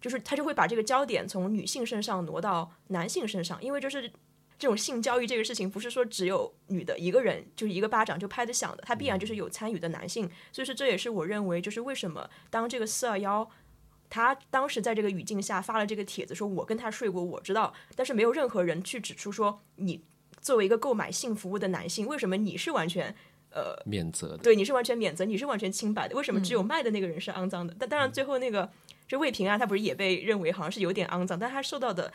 [0.00, 4.10] 就是他就会把这个焦点从女性身上挪到男性身上，因为就是
[4.58, 13.48] 这种性教育这个事情，不是说只有女的一个人就是一个巴掌就拍得响的，他必然就是有参与的男性，所以说这也是我认为就是为什么当这个四二幺
[14.08, 20.04] 他当时在这个语境下发了这个帖子，说我跟他睡过，我知道，但是没有任何人去指出说你
[20.42, 23.14] 作为一个购买性服务的男性，为什么你是完全
[23.50, 24.38] 呃免责的？
[24.38, 27.74] 对，你是完全免责，你是完全清白的，为什么只有卖的那个人是肮脏的？
[27.78, 28.70] 但当然最后那个
[29.08, 32.12] 就魏平安，他不是也被认为好像是有点肮脏，但他受到的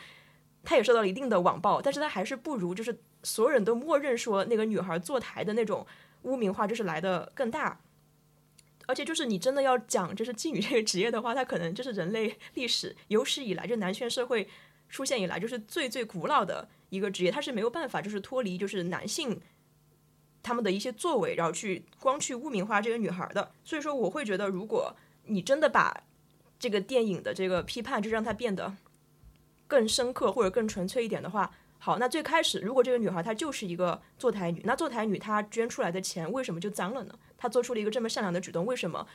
[0.62, 5.84] 他也受到了一定的网暴，但是他还是不如就是所有人都默认说那个女孩坐台的那种
[6.22, 7.80] 污名化就是来的更大。
[8.86, 14.48] 而且就是你真的要讲，就是妓女这个职业的话，它可能就是人类历史有史以来，就男权社会
[14.88, 19.40] 出现以来，就是最最古老的一个职业，它是没有办法就是脱离就是男性
[20.42, 23.52] 他们的一些作为，然后去光去污名化这个女孩的。
[23.64, 26.04] 所以说，我会觉得，如果你真的把
[26.58, 28.74] 这个电影的这个批判，就让它变得
[29.66, 37.14] 更深刻或者更纯粹一点的话，好，那最开始如果这个女孩她就是一个坐台女，那坐台女她捐出来的钱为什么就脏了呢？
[37.36, 39.06] 她做出了一个这么善良的举动，为什么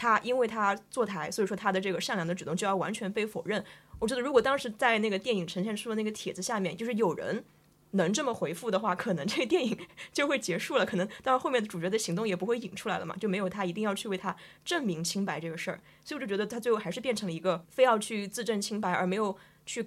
[0.00, 3.62] 他因为他坐台，所以说他的这个善良的举动就要完全被否认？
[3.98, 7.44] 我觉得如果当时在那个电影呈现出的那个帖子下面，就是有人
[7.90, 9.76] 能这么回复的话，可能这个电影
[10.10, 10.86] 就会结束了。
[10.86, 14.34] 可能当然后面的主角的行动也不会引出来了嘛，就没有他一定要去为他
[14.64, 15.78] 证明清白这个事儿。
[16.02, 19.36] 所以我就觉得他最后还是变成了一个非要去自证清白，而没有
[19.66, 19.84] 去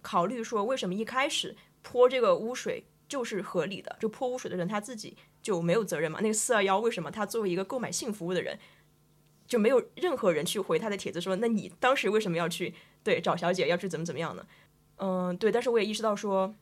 [0.00, 5.16] 考虑说为什么一开始泼这个污水就是合理的，就泼污水的人他自己。
[5.42, 6.18] 就没有责任嘛？
[6.20, 8.58] 那个四二幺为什么他作为一个购买性服务的人，
[9.46, 14.46] 就没有任何人去回他的帖子说，那你当时为什么要去对找小姐要去怎么怎么样呢？
[14.98, 15.52] 嗯，对。
[15.52, 16.54] 但是我也意识到说，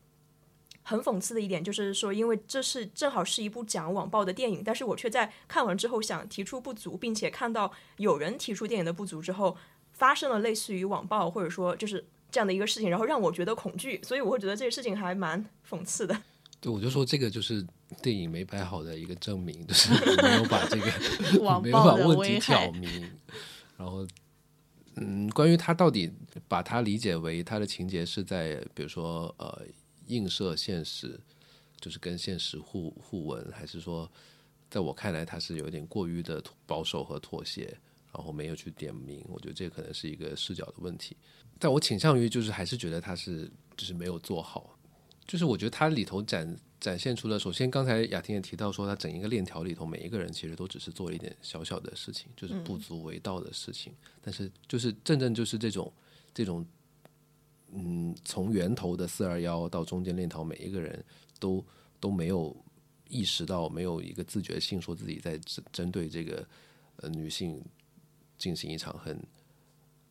[0.83, 9.57] 很讽刺的一点就是说，因为这是正好是一部讲网暴的电影，但是我却在看完之后想提出不足，并且看到有人提出电影的不足之后，
[9.93, 16.15] 发生了类似于网暴或者说就是这样的一个事情，然后让我觉得恐惧，所以我会觉得这个事情还蛮讽刺的。
[16.59, 17.65] 对，我就说这个就是
[18.01, 20.85] 电影没拍好的一个证明， 就是没有把这个
[21.61, 23.11] 没有把问题挑明。
[23.77, 24.07] 然后，
[24.95, 26.11] 嗯，关于他到底
[26.47, 29.61] 把它理解为他的情节是在，比如说呃
[30.07, 31.19] 映射现实，
[31.79, 34.09] 就是跟现实互互文，还是说，
[34.69, 37.77] 在我看来他是有点过于的保守和妥协，
[38.13, 39.23] 然后没有去点名。
[39.27, 41.17] 我觉得这可能是一个视角的问题。
[41.59, 44.77] 但我倾向于就是还是觉得他是就是没有做好。
[45.27, 53.93] 就是我觉得它里头展展现出了，首先刚才雅婷也提到说，他整一个链条里头每一个人其实都只是做了一点小小的事情，就是不足为道的事情。
[54.21, 55.91] 但是就是正正就是这种
[56.33, 56.65] 这种，
[57.71, 61.03] 嗯，从源头的四二幺到中间链条，每一个人
[61.39, 61.65] 都
[61.99, 62.55] 都没有
[63.09, 66.47] 意识到，没有一个自觉性，说自己在针针对这个
[66.97, 67.63] 呃女性
[68.37, 69.19] 进行一场很。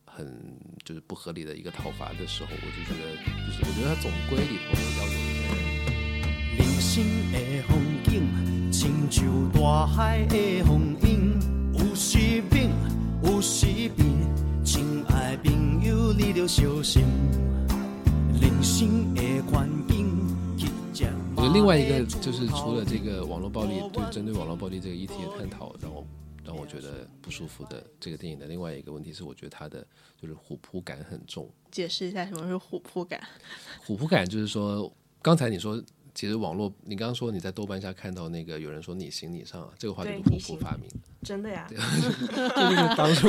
[0.07, 5.24] 很就是不合理的一个讨伐的时候，我就觉得，就是我觉得他总归里头要有
[6.85, 7.01] 一些。
[7.01, 11.33] 人生的风景，亲像大海的风涌，
[11.73, 12.69] 有时平，
[13.23, 14.05] 有时变。
[14.63, 17.03] 亲爱朋友，你着小心。
[18.39, 20.05] 人生的环境，
[21.35, 26.05] 我觉得另外一个就是除了这个网络暴力，对针对网络暴力这个议题的探讨，让我。
[26.45, 29.83] 让我觉得不舒服的这个电影的另外一个问题是，我觉得它的
[30.15, 31.49] 就是虎扑感很重。
[31.71, 33.19] 解释一下什么是虎扑感？
[33.79, 34.93] 虎扑感就是说，
[35.23, 35.83] 刚才你说，
[36.15, 40.95] 其实网络，你刚刚说你在豆瓣下看到那个有人说你行你上啊，这个话就是虎扑发明的。
[41.21, 43.27] 真的呀，就那个当初，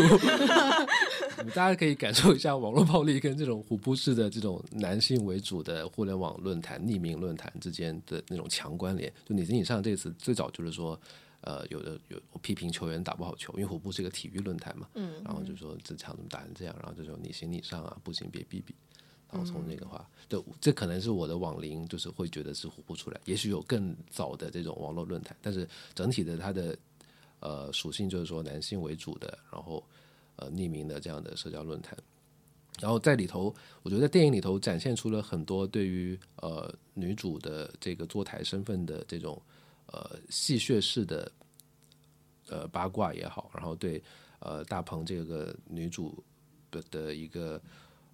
[1.52, 9.12] 大家可以感受一下网络暴力跟这种虎扑式的这种男性为主的互联网论坛、匿名论坛之间的那种强关联。
[9.24, 10.98] 就你你上这次最早就是说，
[11.40, 18.74] 呃，有的有批评球员打不好球，因为虎扑是一个体育论坛嘛，嗯，然后就说这场怎么打成这样，然后就说你行你上啊，不行别逼逼。
[19.30, 26.76] 然后从那个话，对，这可能是我的网龄，就是会觉得是活不出来，也许有更早的这种网络论坛，但是整体的它的。
[27.40, 29.84] 呃，属性就是说男性为主的，然后
[30.36, 31.96] 呃匿名的这样的社交论坛，
[32.80, 39.40] 然后在里头，我觉得电影里头展现出了很多对于呃女主的这个坐台身份的这种
[39.88, 41.30] 呃戏谑式的
[42.48, 44.02] 呃八卦也好，然后对
[44.38, 46.24] 呃大鹏这个女主
[46.70, 47.60] 的的一个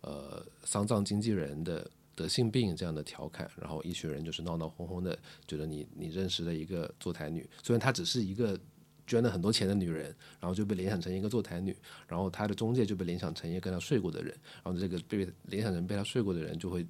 [0.03, 8.59] 呃丧葬经纪人的得性病这样的调侃，然后一群人就是闹闹哄哄的，觉得你你认识了一个坐台女，虽然她只是一个。
[9.05, 16.87] 捐了很多钱的女人，然后就被联想成一个坐台女，然后她的中介就被联想成一个跟她睡过的人，然后这个被联想成被她睡过的人，就会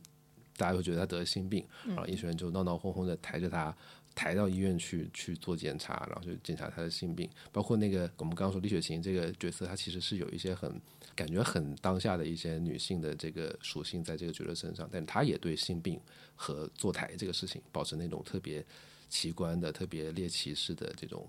[0.59, 3.75] 大家会觉得她得了心病，然后一群人就闹闹哄哄的抬着她
[4.15, 10.81] 抬到医院去去做检查，然后就检查她的性病，包括那个我们刚刚说李雪琴这个角色，她其实是有一些很
[11.15, 16.01] 感觉很当下的一些女性的这个属性在这个角色身上，但她也对性病
[16.35, 18.65] 和坐台这个事情保持那种特别
[19.09, 21.29] 奇观的、特别猎奇式的这种。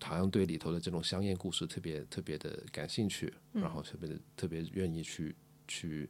[0.00, 5.34] 好像对里头的这种香艳故事特别特别的感兴趣，然后特别特别愿意去
[5.66, 6.08] 去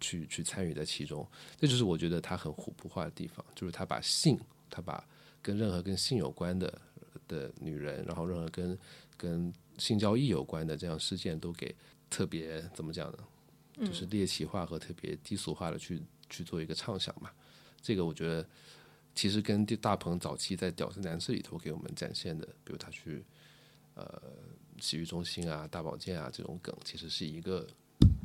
[0.00, 1.26] 去去参与在其中。
[1.58, 4.38] 这就是我觉得他很虎扑化的地方，就是他把性，
[4.70, 5.04] 他把
[5.40, 6.80] 跟任何跟性有关的
[7.28, 8.78] 的女人，然后任何跟
[9.16, 11.74] 跟性交易有关的这样事件，都给
[12.08, 13.18] 特别怎么讲呢？
[13.86, 17.30] 就是猎奇化和特别低俗化的去去做一个畅想嘛。
[17.80, 18.46] 这个我觉得。
[19.14, 23.22] 其实跟大鹏早期在《屌丝男士》里头给我们展现的，比如他去
[23.94, 24.22] 呃
[24.80, 27.68] 洗浴中心啊、大保健啊这种梗，其实是一个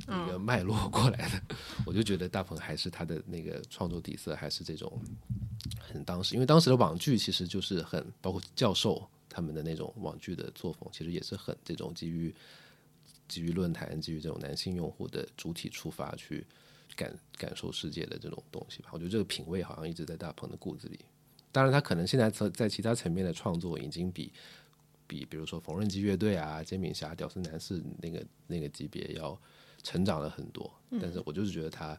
[0.07, 1.55] 一个脉络 过来的。
[1.85, 4.99] 我就觉得大鹏还是他的那个创作底色还是这种
[5.79, 12.33] 很当时，因为当时的网剧其实就是很包括教授他们的那种网剧的作风，其实也是很这种基于
[13.27, 16.45] 基于论坛、基于这种男性用户的主体出发去。
[16.95, 20.97] 感感受世界的这种东西吧，我觉得这个品味好像一直在大鹏的骨子里。
[21.51, 24.31] 当然，他可能现在在在其他层面的创作已经比
[25.05, 29.39] 比，比如说缝纫机乐队啊、煎饼侠、屌丝男士那个那个级别要
[29.83, 30.71] 成长了很多。
[31.01, 31.97] 但是我就是觉得他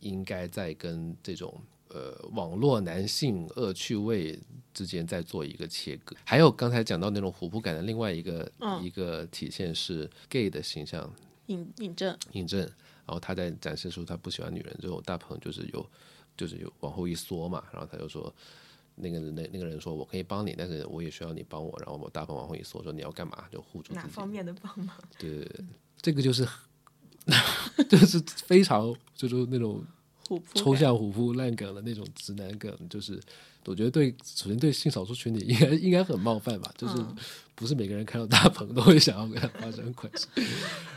[0.00, 4.38] 应该在跟这种呃网络男性恶趣味
[4.72, 6.16] 之间再做一个切割。
[6.24, 8.50] 还有刚才讲到那种虎扑感的另外一个
[8.82, 11.12] 一个体现是 gay 的形象，
[11.46, 12.60] 尹尹正，尹正。
[13.06, 15.86] 然后他在展示出他不喜欢女人之后，大鹏就是有，
[16.38, 17.62] 就是有往后一缩嘛。
[17.70, 18.34] 然后他就说，
[18.94, 21.78] 那个那那个人说我可以帮你，但是我也需要你帮我。
[21.80, 23.44] 然后我大鹏往后一缩，说你要干嘛？
[23.52, 24.96] 就护住哪方面的帮忙？
[25.18, 25.66] 对对对，
[26.00, 26.48] 这个就是，
[27.88, 29.84] 就是非常就是那种
[30.54, 33.20] 抽象虎扑烂梗的那种直男梗，就是
[33.64, 36.94] 我觉得对首先对性少数群体应该应该很冒犯吧，就是
[37.54, 40.26] 不是每个人看到大鹏都会想要跟他发生关系，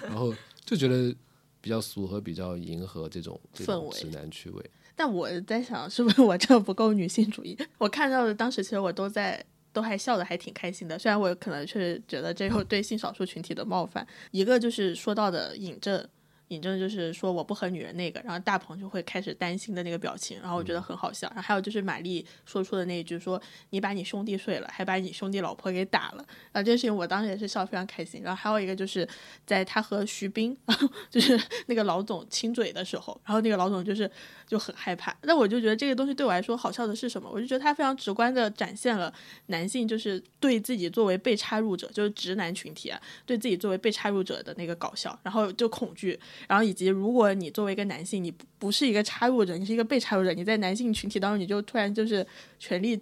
[0.03, 0.33] 然后
[0.65, 1.15] 就觉得。
[1.59, 7.57] 比较俗和比较迎合这种氛围直男趣味，但我在想，是不是我这不够女性主义？
[7.77, 14.07] 我看到的当时其实我都在都还笑的还挺开心的，虽然我可能确实觉得这有对性少数群体的冒犯。
[14.31, 16.07] 一个就是说到的尹正。
[16.49, 21.27] 尹正就是说我不和女人那个，然后大鹏就会开始担心的那个表情，然后我觉得很好笑。
[21.29, 28.21] 然后还有就是玛丽说出的那一句说你把你兄弟睡了，还把你兄弟老婆给打了，然后这件事情我当时也是笑得非常开心。
[28.23, 29.07] 然后还有一个就是
[29.45, 30.57] 在他和徐斌，
[31.12, 34.10] 就是那个老总亲嘴的时候，然后那个老总就是
[34.47, 35.15] 就很害怕。
[35.23, 37.29] 那我就觉得这个东西对我来说好笑的是什么？
[37.29, 39.13] 我就觉得他非常直观的展现了
[39.47, 46.17] 男性就是对自己作为被插入者，就是直男群体啊，对自己作为被插入者的那个搞笑，然后就恐惧。
[46.47, 52.26] 然后以及，如果你作为一个男性，你不不是一个插入者，你是一个被插入者，你在男性群体当中，你就突然就是
[52.60, 53.00] 权力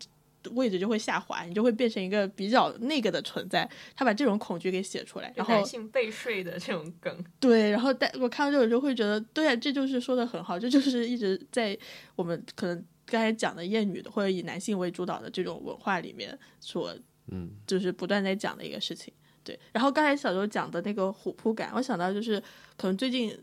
[0.52, 3.67] 位置就会下滑，你就会变成一个比较那个的存在。
[3.95, 11.76] 他把这种恐惧给写出来，然后男性被睡的这种梗，对，然后但我看到这种就会觉得，对啊，这就是说的很好，这就是一直在
[12.15, 16.95] 我们可能刚才讲的厌女的或者以男性为主导的这种文化里面所，
[17.32, 19.12] 嗯，就是不断在讲的一个事情。
[19.45, 22.41] 对，然后刚才小周讲的那个虎扑感，我想到就是
[22.75, 23.34] 可能最近。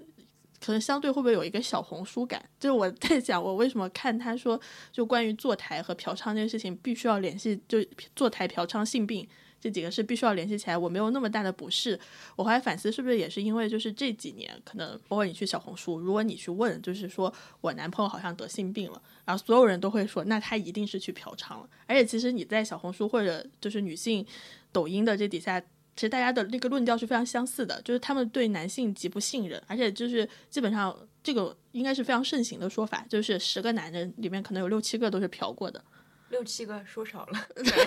[0.65, 2.41] 可能相对会不会有一个小红书感？
[2.61, 4.61] 就是我在想，我为什么看他说，
[4.93, 7.85] 就关于坐台和嫖娼这件事情，必须要联系就
[8.15, 9.27] 坐台嫖娼性病
[9.61, 11.99] 这几个是必须要联系起来，我没有那么大的不适。
[12.37, 21.69] 我后来反思，是不是也是因为就是这几年，可能包括你去小红书，如果你去问，就是说我男朋友好像得性病了，然后所有人都会说，那他一定是去嫖娼了。
[21.89, 24.25] 而且其实你在小红书或者就是女性
[24.71, 25.61] 抖音的这底下，
[25.95, 35.83] 其实大家的那个论调是非常相似的，就是他们对男性极不信任，而且就是基本上这个应该是非常盛行的说法，就是十个男人里面可能有六七个都是嫖过的。
[36.31, 37.47] 六七个说少了，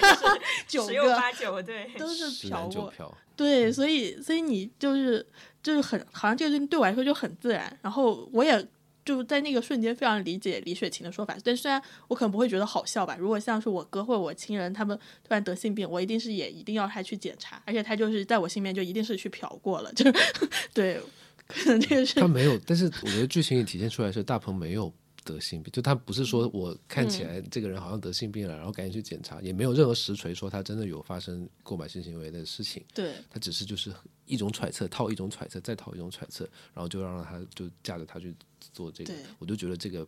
[0.67, 3.17] 九个八九对都是嫖过，嫖。
[3.35, 5.25] 对，所以所以你就是
[5.63, 8.67] 就是很好像这个事情对我来说就很自然，然后我也
[9.05, 20.11] 就在那个瞬间非常理解李雪琴的说法，但虽然我可能不会觉得好笑吧，如果像是我哥或者我亲人他们突然得性病，我一定是也一定要他去检查，而且他就是在我心里面就一定是去嫖过了，就
[20.73, 20.99] 对，
[21.47, 24.91] 可能这个是他没有，但是我觉得剧情里体现出来是大鹏没有。
[25.25, 32.85] 得性病，就他不是说我看起来这个人好像得性病了，然后赶紧去检查，也没有任何实锤说他真的有发生购买性行为的事情。
[32.93, 33.91] 对，他只是就是
[34.25, 38.33] 一种揣测，套一种揣测，再套一种揣测，然后就让他就架着他去
[38.71, 39.13] 做这个。
[39.39, 40.07] 我就觉得这个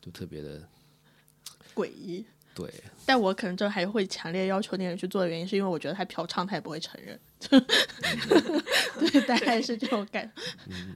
[0.00, 0.66] 就特别的
[1.74, 2.24] 诡异。
[2.54, 2.72] 对，
[3.04, 7.20] 但我可能就还会强烈要求那个人去做的原因，是因为我觉得他嫖娼他也不会承认。
[8.98, 10.32] 对，大概是这种感。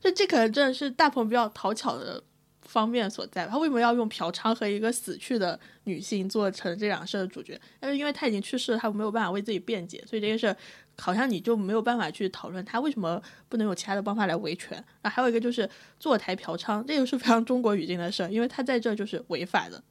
[0.03, 2.25] 就这可能真的是大鹏比较讨巧的。
[2.71, 7.61] 方面所在，他为什么要用嫖娼和一个死去的女性做成这两事的主角？
[7.81, 10.55] 但是因为他已经去世了，他没有办法为自己辩解，所以这件事
[10.97, 14.83] 好像你就没有办法去讨论他为什么不能有其他的方法来维权。
[15.03, 19.83] 那还有一个就是坐台嫖娼，这个是非常中国语境的事，因为他在这就是违法的，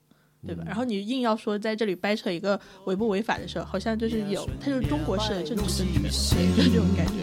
[0.48, 0.64] 对吧？
[0.66, 7.14] 然后你硬要说在这里掰扯一个违不违法的事，好像就是有，他就是中国式的政治正确，就这种感觉。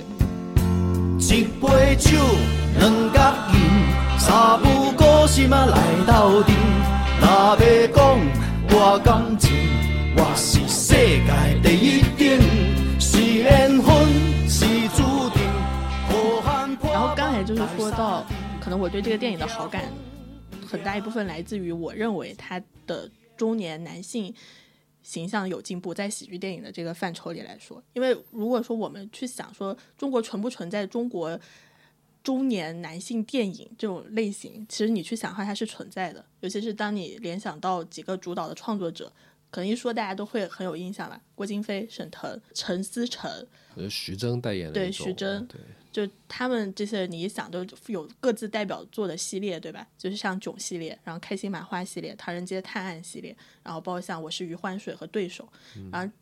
[1.34, 2.10] 一杯酒，
[2.78, 3.96] 两角银。
[4.18, 4.90] 三不
[5.26, 6.54] 来斗阵，
[7.18, 7.56] 若要
[7.88, 7.98] 讲
[8.70, 9.50] 我感情，
[10.16, 14.06] 我是世界第一等，是缘分
[14.48, 15.42] 是注定。
[16.92, 18.24] 然后刚才就是说到，
[18.60, 19.82] 可能我对这个电影的好感，
[20.64, 24.32] 很大一部分来自于我认为他的中年男性
[25.02, 31.36] 形象有进步，在喜剧电影的这个范畴里来说，因为如果说我们去想说中国存不存在中国。
[32.26, 36.24] 中年男性电影这种类型，其实你去想的话，它是存在的。
[36.40, 39.12] 尤其是当你联想到几个主导的创作者，
[39.48, 41.22] 可能一说大家都会很有印象吧。
[41.36, 43.30] 郭京飞、沈腾、陈思诚，
[43.88, 44.72] 徐峥代言的。
[44.72, 45.60] 对，徐峥，对，
[45.92, 49.86] 就他们这些人，你一想都有各自代表作的系列，对吧？
[49.96, 55.48] 就是像囧系列，然后开心麻花系列、唐人街探案系列，然后包括像我是余欢水和对手，
[55.92, 56.12] 然后。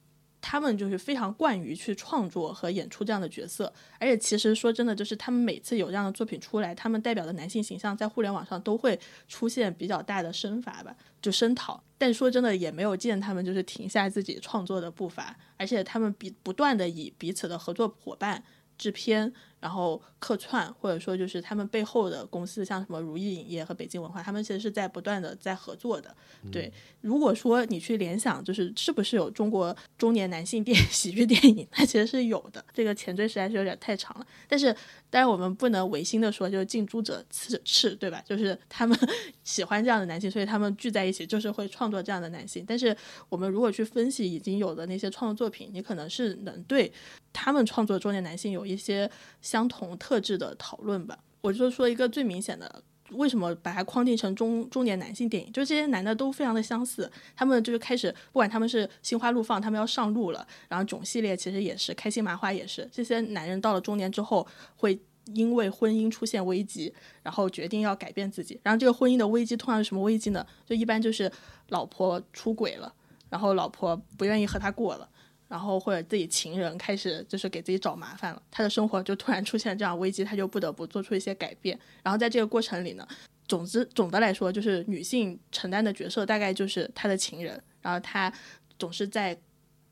[0.47, 11.83] 他们就是非常惯于去创作和演出这样的角色，而且其实说真的，就是他们每次有这样的作品出来，他们代表的男性形象在互联网上都会出现比较大的声伐吧，就声讨。
[11.97, 18.45] 但说真的，也没有见他们就是停下自己创作的步伐，而且他们比不断的以彼此的合作伙伴。
[18.77, 19.33] 制片，
[19.65, 26.15] 然后客串，或者说就是他们背后的公司，像什么如意影业和北京文化，他们其实是在不断的在合作的。
[26.53, 32.63] 对，如果说你去联想，就是是不是有中国中年男性电 喜剧电影，它其实是有的。
[32.75, 34.77] 这个前缀实在是有点太长了，但是。
[35.11, 38.21] 但是我们不能违心的说，就是近朱者赤，对吧？
[38.27, 38.99] 就是他们
[39.45, 42.65] 喜欢这样的男性，所以他们聚在一起，就是会创作这样的男性。
[42.67, 42.97] 但是
[43.29, 46.93] 我们如果去分析已经有的那些创作作品，你可能是能对
[47.33, 49.09] 他们创作中年男性有一些
[49.55, 51.17] 相同特质的讨论吧。
[51.43, 52.83] 我就说一个最明显的。
[53.11, 55.53] 为什么把它框定成中中年男性电影？
[55.53, 64.99] 就这些男的都非常的相似，他们就是开始，不管他们是心花怒放，他们要上路了，然后囧系列其实也是，开心麻花也是，这些男人到了中年之后，会
[65.35, 70.45] 因为婚姻出现危机，然后决定要改变自己，然后这个婚姻的危机通常是什么危机呢？
[70.67, 71.31] 就一般就是
[71.69, 72.93] 老婆出轨了，
[73.29, 75.09] 然后老婆不愿意和他过了。
[75.47, 81.79] 然后或者自己情人开始就是给自己找麻烦了，他的生活就突然出现这样危机，他就不得不做出一些改变。
[82.03, 83.07] 然后在这个过程里呢，
[83.47, 88.33] 总之总的来说，就是女性承担的角色大概就是他的情人，然后他
[88.79, 89.39] 总是在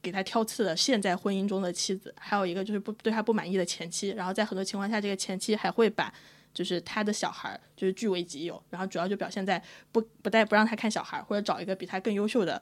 [0.01, 4.09] 给他挑刺的现在婚姻中的妻子，还有一个就是不对他不满意的前妻。
[4.09, 6.13] 然后在很多情况下，这个前妻还会把
[6.55, 9.63] 就是他的小孩就是据为己有，然后主要就表现在
[9.93, 12.61] 不不带不让他看小孩，或者找一个比他更优秀的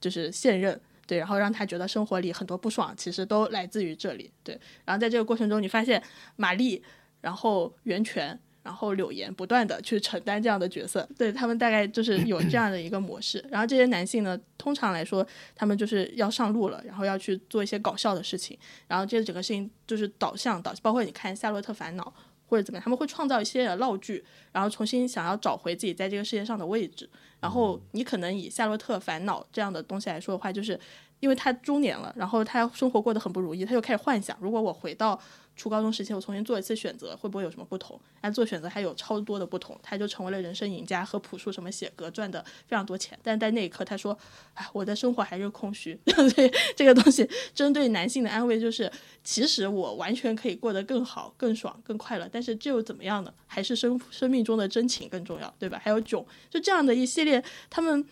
[0.00, 0.78] 就是现任。
[1.08, 4.30] 对，然后让他觉得生活里很多不爽，其实都来自于这里。
[4.44, 6.00] 对，然后在这个过程中，你发现
[6.36, 6.80] 玛丽，
[7.22, 13.42] 然后袁泉，然后柳岩不断的去承担这样的角色，对他们大概就是有这样的一个模式。
[13.50, 22.04] 然后这些男性呢，通常来说，他们就是要上路了，然后要去做一些搞笑的事情，然后这整个事情就是导向导，包括你看《夏洛特烦恼》。
[22.48, 27.08] 或者怎么样，他们会创造一些闹剧，然后重新想要找回自己在这个世界上的位置。
[27.40, 30.78] 然后你可能以《夏洛特烦恼》这样的东西来说的话，就是
[31.20, 35.20] 因为他中年了，然后他生活过得很不如意，他就开始幻想，如果我回到。
[35.58, 38.00] 初高中时期，我重新做一次选择，会不会有什么不同？
[38.22, 43.18] 那做选择还有超多的不同，他就成为了人生赢家，和朴树什么写歌赚的非常多钱。
[43.22, 44.16] 但在那一刻，他说
[44.54, 45.98] ：“哎，我的生活还是空虚。
[46.34, 48.90] ”所以这个东西针对男性的安慰就是，
[49.24, 52.28] 其实我完全可以过得更好、更爽、更快乐。
[52.32, 53.34] 但是这又怎么样呢？
[53.46, 55.80] 还是生生命中的真情更重要，对吧？
[55.82, 58.06] 还有囧，就这样的一系列，他们。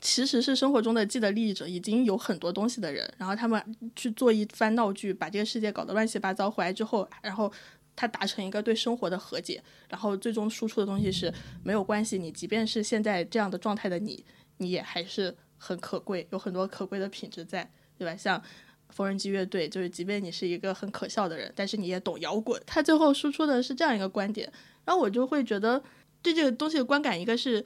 [0.00, 3.62] 其实是生活中的既得利益者，已经有很多东西的人，然后他们
[3.94, 6.50] 去做一番闹剧，把这个世界搞得乱七八糟。
[6.50, 7.52] 回来之后，然后
[7.94, 11.32] 他达成一个对生活的和解，然后最终输出的东西是
[11.62, 12.18] 没有关系。
[12.18, 14.24] 你即便是现在这样的状态的你，
[14.56, 18.16] 你也还是很可贵，有很多可贵的品质在，对吧？
[18.16, 18.42] 像
[18.88, 22.58] 缝纫机乐队，就是即便你是一个很可笑的人，但是你也懂摇滚。
[22.66, 24.50] 他最后输出的是这样一个观点，
[24.86, 25.82] 然后我就会觉得
[26.22, 27.62] 对这个东西的观感，一个是。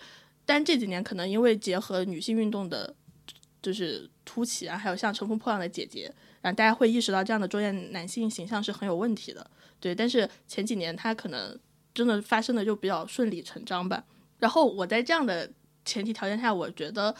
[0.47, 2.95] 但这几年可能因为结合女性运动的，
[3.63, 6.07] 就是突起啊，还有像《乘风破浪的姐姐》，
[6.43, 9.51] 然后大家会意识到这样的中年男性形象是很有问题的。
[9.81, 11.59] 对，但是前几年他可能
[11.95, 14.05] 真的发生的就比较顺理成章吧。
[14.39, 15.51] 然后我在这样的
[15.85, 17.15] 前提条件下，我觉得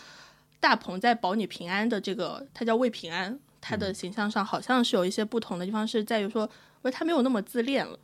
[0.61, 6.49] 大鹏在保你平安的这个，他叫魏平安，他的形象上好像是有一些不同的地方，是在于说，
[6.83, 7.99] 我他没有那么自恋了，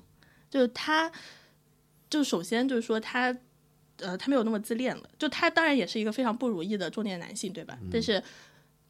[0.49, 1.13] 就是他，
[2.09, 3.37] 就首先就是说他。
[4.01, 5.03] 呃，他没有那么自恋了。
[5.19, 7.79] 就他当然也是一个非常不如意的中年男性，对吧？
[7.91, 8.23] 但是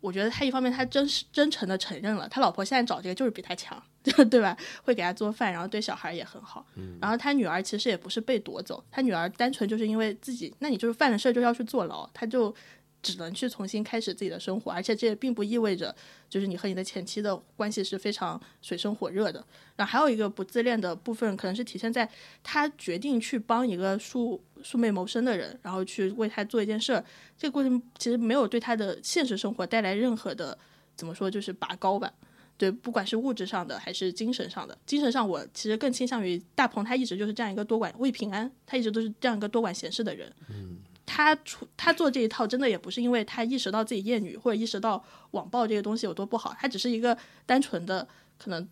[0.01, 4.57] 我觉得他一方面他真实真诚的承认了，他老婆现在找这个就是比他强， 对吧？
[4.83, 6.67] 会给他做饭，然后对小孩也很好。
[7.01, 12.55] 然后他女儿其实也不是被夺走，他女儿单纯就是因为自己，那你就是犯了事儿就要去坐牢，他就。
[13.03, 15.97] 只能去重新开始自己的生活，而且这也并不意味着
[16.29, 19.43] 就是你和你的前妻的关系是非常水深火热的。
[19.75, 22.07] 然后还有一个不自恋的部分，可能是体现在
[22.43, 27.05] 他决定去帮一个素素昧谋生的人，然后去为他做一件事儿。
[27.37, 30.57] 这个过程其实没有对他的现实生活带来任何的
[30.97, 32.13] 怎么说，就是拔高吧。
[32.57, 40.33] 对，不管是物质上的还是精神上的，精神上我其实更倾向于大鹏，他一直就是这样一个多管为平安，他一直都是这样一个多管闲事的人。
[40.51, 40.79] 嗯。
[41.13, 45.03] 他出他做这一套，真的也不是因为他意识到自己厌女，或者意识到
[45.33, 48.07] 网暴这个东西有多不好，他只是一个单纯的
[48.39, 48.69] 可能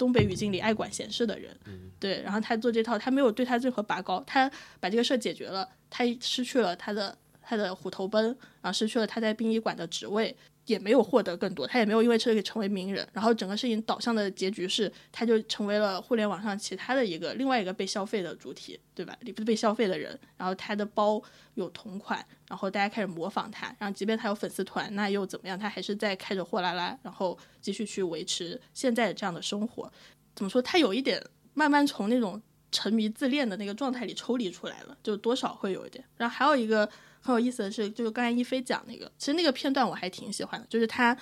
[0.00, 1.54] 东北语境里爱管闲事的人，
[1.98, 2.22] 对。
[2.22, 8.24] 然后他做这套，他没有对他任何拔高，他把这个事儿解决了，他失去了他的他的虎头奔，
[8.62, 10.34] 然后失去了他在殡仪馆的职位。
[10.70, 19.16] 也没有获得更多，他也没有因为这个成为名人，然后整个事情导向的结局是，他就成为了互联网上其他的一个另外一个被消费的主体，对吧？
[19.22, 21.20] 你不是被消费的人，然后他的包
[21.54, 25.58] 有同款，然后大家开始模仿他，然后即便他有粉丝团，那又怎么样？
[25.58, 29.92] 他还是在开着货拉拉，然后继续去维持现在这样的生活。
[30.36, 30.62] 怎么说？
[30.62, 31.20] 他有一点
[31.54, 32.40] 慢慢从那种
[32.70, 36.04] 沉迷自恋的那个状态里抽离出来了，就多少会有一点。
[36.16, 36.88] 然后还有一个。
[37.22, 41.16] 很有意思的是，就是刚才一菲讲那个，其实那个片段我还挺喜欢的，就是他，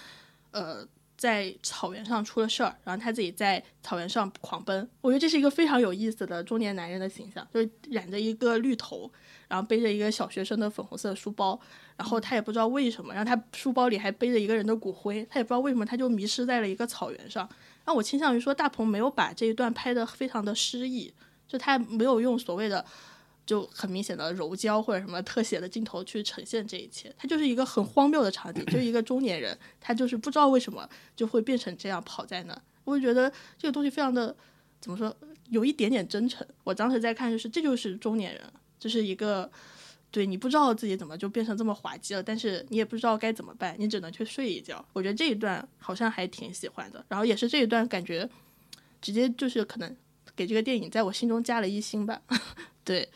[0.52, 0.86] 呃，
[1.16, 4.88] 在草原上出了事儿，然后他自己在草原上狂奔。
[5.00, 9.10] 我觉得这是一个非常有意思的中年男人的形象，就是染着一个绿头，
[9.48, 11.58] 然后背着一个小学生的粉红色书包，
[11.96, 17.48] 然后他也不知道为什么，然后他书包里还背着一个人的骨灰，他也不知道为什么他就迷失在了一个草原上。
[17.86, 21.12] 那我倾向于说，大鹏没有把这一段拍的非常的诗意，
[21.48, 22.84] 就他没有用所谓的。
[23.48, 30.86] 就很明显的柔焦或者什么特写的镜头去呈现这一切，它就是一个很荒谬的场景，就一个中年人，他就是不知道为什么
[31.16, 32.62] 就会变成这样跑在那。
[32.84, 34.36] 我就觉得这个东西非常的
[34.82, 35.16] 怎么说，
[35.48, 36.46] 有一点点真诚。
[36.62, 38.42] 我当时在看，就是这就是中年人，
[38.78, 39.50] 就是一个
[40.10, 44.84] 对你不知道自己怎么就变成这么滑稽了，但是你也不知道该怎么办，你只能去睡一觉。
[44.92, 48.28] 我觉得这一段好像还挺喜欢的，然后也是这一段感觉
[49.00, 49.96] 直接就是可能
[50.36, 52.20] 给这个电影在我心中加了一星吧，
[52.84, 53.08] 对。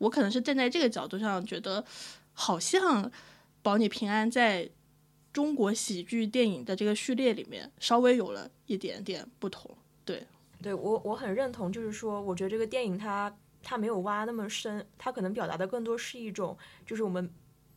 [0.00, 1.84] 我可能是站在这个角度上觉得，
[2.32, 3.04] 好像
[3.62, 4.68] 《保你平安》在
[5.30, 9.76] 中国喜剧电影的这个序列里面稍微有了一点点不同。
[10.04, 10.26] 对，
[10.62, 17.30] 对我我很认同，就是说，我觉得这个电影它它没有挖那么深，它可能表达的更多是一种，就是我们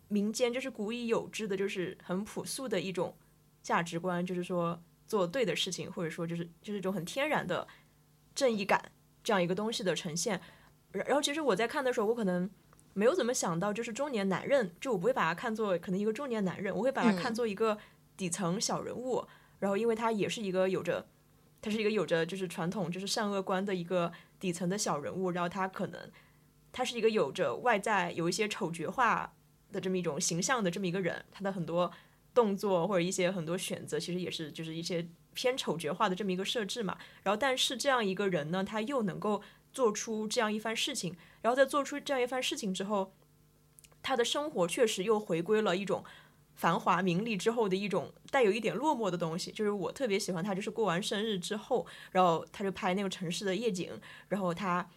[0.07, 3.13] 民间就是古已有之的，就是很朴素的一种
[3.61, 7.67] 价值观，就是说做对的事情，或者说就是就是一种很天然的
[8.33, 8.91] 正义感
[9.23, 10.39] 这样一个东西的呈现。
[10.93, 12.47] 然后其实我在看的时候，我可能
[12.93, 17.75] 没有怎么想到，就是中年男人，就我不会把他看作可能一个中年男人，我会把他看作一个
[18.15, 19.25] 底层小人物。
[19.57, 21.07] 然后因为他也是一个有着，
[21.61, 25.31] 他是一个有着就是传统就是善恶观的一个底层的小人物。
[25.31, 25.99] 然后他可能
[26.71, 29.33] 他是一个有着外在有一些丑角化
[29.71, 31.91] 的这么一种形象的这么一个人，他的很多
[32.35, 36.95] 动作或者一些很多选择，其实也是就是一些偏丑角化的这么一个设置嘛。
[37.23, 39.41] 然后但是这样一个人呢，他又能够。
[39.73, 43.11] 做出这样一番事情，然后在做出这样一番事情之后，
[44.01, 46.03] 他的生活确实又回归了一种
[46.55, 54.87] 繁华名利之后的一种带有一点落寞的东西，就是我特别喜欢他，就是过完生日之后，然后他就拍那个城市的夜景，然后他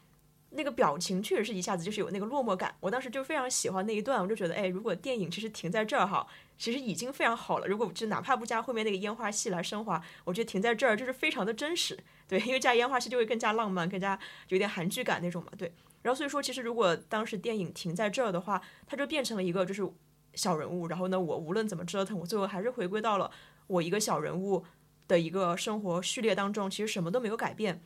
[0.57, 2.75] 那个表情确实是一下子就是有那个落寞感。
[2.81, 6.27] 我当时就非常喜欢那一段，我就觉得，哎，如果电影其实停在这儿哈，
[6.59, 7.67] 其实已经非常好了。
[7.67, 11.97] 如果就哪怕不加后面那个烟花戏来升华，我觉得停在这儿就是非常的真实。
[12.27, 15.53] 对，因为加烟花戏就会更加浪漫，更加有点韩剧感那种嘛。
[15.57, 19.89] 对，然后所以说，其实如果当时电影停在这儿的话，它就变成了一个就是。
[20.35, 23.31] 小人物，然后呢，我无论怎么折腾，我最后还是回归到了
[23.69, 24.63] 我一个小人物
[25.09, 27.81] 的一个生活序列当中，其实什么都没有改变。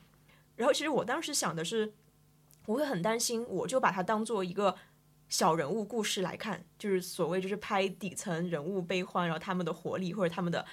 [0.57, 1.93] 然后，其实我当时想的是，
[2.67, 4.75] 我会很担心，我就把它当做一个
[5.29, 10.65] 小人物故事来看，就是所谓就是拍底层人物悲欢，然后他们的活力或者他们的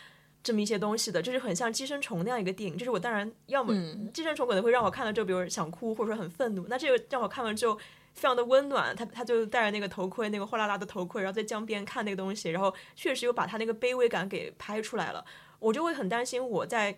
[0.44, 2.78] 这么一些东西的，就是很像寄生虫那样一个电影。
[2.78, 3.74] 就是我当然要么
[4.14, 7.80] 寄生虫可能会让我看了之后，比如想哭或者说很愤怒，那这个让我看完之后。
[8.14, 15.24] 非常的温暖，他他就戴着那个头盔，那个货拉拉的头盔，然后在江边看那个东西，然后确实又把他那个卑微感给拍出来了。
[15.60, 16.98] 我就会很担心，我在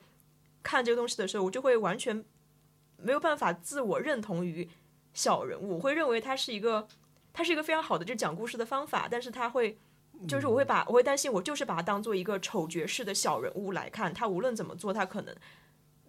[0.63, 2.23] 看这个东西的时候，我就会完全
[2.95, 4.69] 没有办法自我认同于
[5.19, 6.87] 小人物，我会认为他是一个，
[7.33, 9.77] 他是一个非常好的就讲故事的方法，但是他会，
[10.27, 15.35] 就是我会把我会担心，我就是把他当做一个丑角式的小人物来看，他无论怎么做，他可能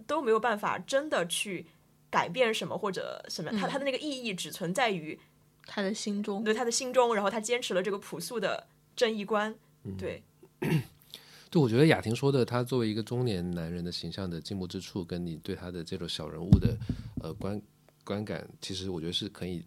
[0.06, 1.66] 都没有办法真的去。
[2.12, 3.52] 改变什么或者什么？
[3.52, 5.16] 他他的那个意义只存在于
[5.64, 7.14] 他的心中，对他的心中。
[7.14, 9.54] 然后他坚持了这个朴素的正义观。
[9.96, 10.20] 对，
[11.48, 16.76] 对，我觉得雅婷说的，他作为一个中年男人的形象的进步之处，跟你对他的这种小人物的
[17.22, 17.62] 呃观
[18.04, 19.64] 观感，其实我觉得是可以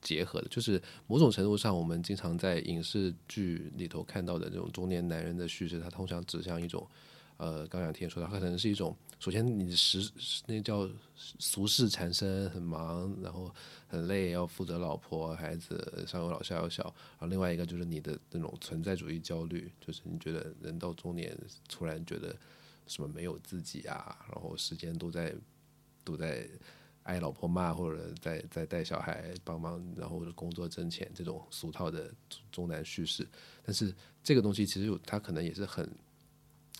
[0.00, 0.48] 结合的。
[0.48, 6.86] 就是某种程度上，我们经常在影视剧里头看到的这种中年男人的叙事，它通常指向一种。
[7.38, 10.10] 呃，刚想听说的，他可能是一种，首先你时
[10.46, 13.48] 那叫俗世缠身，很忙，然后
[13.86, 16.82] 很累，要负责老婆孩子，上有老下有小。
[16.82, 21.32] 然后另外一个就是你的那种存在主义焦虑，就是你觉得人到中年
[21.68, 22.34] 突然觉得
[22.88, 25.32] 什么没有自己啊，然后时间都在
[26.02, 26.44] 都在
[27.08, 32.10] 挨老婆骂，或者在在带小孩帮忙，然后工作挣钱这种俗套的
[32.52, 33.26] 中男叙事。
[33.62, 35.88] 但是这个东西其实有，他可能也是很。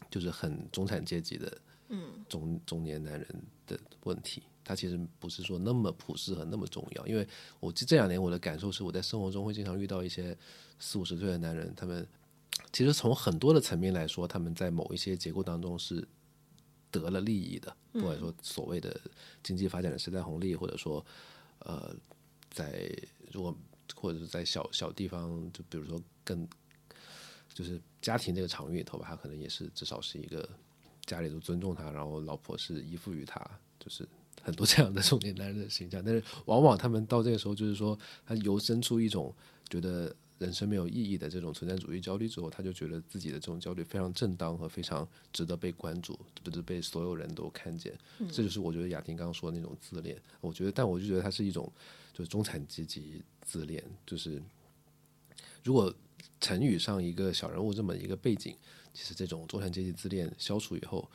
[0.08, 1.58] 就是很中产阶级的，
[1.88, 7.04] 嗯，中中年男人的问题，他其实不是说那么普世和那么重要。
[7.04, 7.26] 因为
[7.58, 10.38] 我这这两年我的感受是，我在生活中会经常遇到一些
[10.78, 12.06] 四五十岁的男人，他们
[12.72, 16.06] 其实从很多的层面来说，他们在某一些结构当中是
[16.98, 19.00] 得了利益的，不管说所谓的
[19.42, 21.04] 经济发展的时代红利，或者说
[21.60, 21.94] 呃，
[22.50, 22.90] 在
[23.30, 23.56] 如果
[23.94, 26.48] 或者是在小小地方，就比如说更。
[27.54, 30.48] 就是家庭这个场域里头吧，他可能也是至少是一个
[31.04, 33.40] 家里都尊重他，然后老婆是依附于他，
[33.80, 34.06] 就是
[34.40, 36.00] 很多这样的 中年男人的形象。
[36.04, 39.34] 但是往往他们到这个时候，就是说他由生出一种
[39.68, 47.96] 觉得人生没有意义的这种存在主义焦虑之后，他就觉得自己的这种焦虑非常正当和非常值得被关注，不是被所有人都看见。
[48.30, 50.20] 这就是我觉得雅婷刚刚说的那种自恋。
[50.40, 51.70] 我觉得，但我就觉得它是一种
[52.12, 54.42] 就是中产阶级自恋，就是
[55.62, 55.94] 如果。
[56.40, 58.56] 成语上一个小人物这么一个背景，
[58.92, 61.08] 其实这种中产阶级自恋消除以后，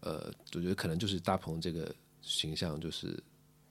[0.00, 3.20] 呃，我觉得可能就是大鹏这个形象就是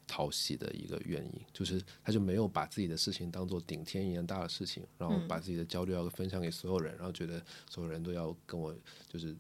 [0.08, 8.76] 讨喜的一个原因，就是他就没有把自己的事情当做顶天一样大的事情，然后把自己的焦虑要分享给所有人，然后觉得所有人都要跟我
[9.08, 9.36] 就是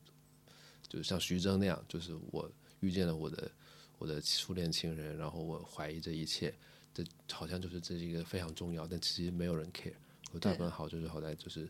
[0.88, 2.49] 就是像徐峥那样，就是我
[2.80, 3.51] 遇见了我的
[3.97, 6.53] 我的初恋情人，然后我怀疑这一切，
[6.93, 9.93] 这好像就是这是一个非常重要，但其实没有人 care。
[10.32, 11.68] 我大分好就是好在就是，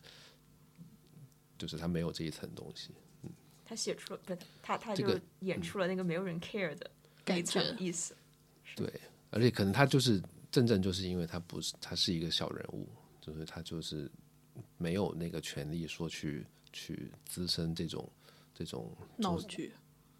[1.58, 2.92] 就是他没有这一层东西。
[3.24, 3.32] 嗯，
[3.66, 8.16] 他写出了不，他他就演出了那个没有人 care 的一层意思。
[8.76, 12.88] 对，而且可能他就是正正就是因为他不是他是一个小人物，
[13.20, 14.10] 就是他就是
[14.78, 18.10] 没有那个权利说去去滋生这种
[18.54, 19.74] 这种闹剧。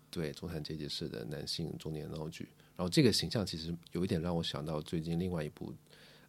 [0.10, 2.50] 对，中产阶级式的男性中年闹剧。
[2.76, 5.74] 然后这个形象其实有一点让我想到最近另外一部。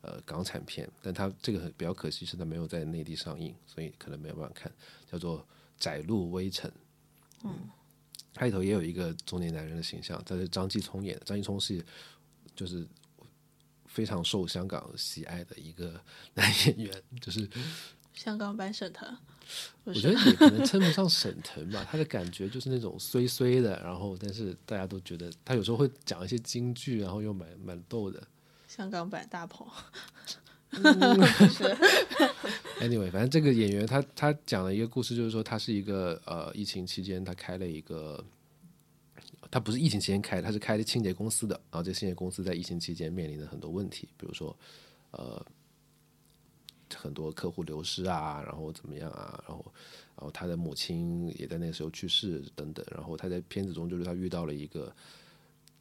[0.04, 4.72] 呃，港产片，但他这个比较可惜是它没有在内地上映，所以可能没有办法看。
[5.08, 5.38] 叫做
[5.78, 6.68] 《窄路微尘》，
[7.44, 7.70] 嗯，
[8.35, 11.24] 它里头也有一个中年男人的形象，这是张继聪演的。
[11.24, 11.85] 张继聪是
[12.57, 12.87] 就是
[13.87, 16.01] 非常受香港喜爱的一个
[16.35, 17.49] 男演员，就是
[18.14, 19.16] 香港版沈腾。
[19.85, 28.22] 我觉得也可能称不上沈腾吧，他的感觉就是那种衰衰的，然后但是大家都觉得他有时候会讲一些京剧，然后又蛮蛮逗的。
[28.68, 29.66] 香港版大鹏
[32.80, 38.24] Anyway，反正这个演员他他讲了一个故事，就是说他是一个呃疫情期间他开了一个，
[39.50, 44.56] 他不是疫情期间开，他是开的清洁公司的，然后这清洁公司在疫情期间面临的很多问题，比如说
[45.12, 45.44] 呃
[46.94, 49.64] 很多客户流失啊，然后怎么样啊，然后
[50.16, 54.92] 然后他的母亲也在那个时候去世等等，然后他在片子中就是他遇到了一个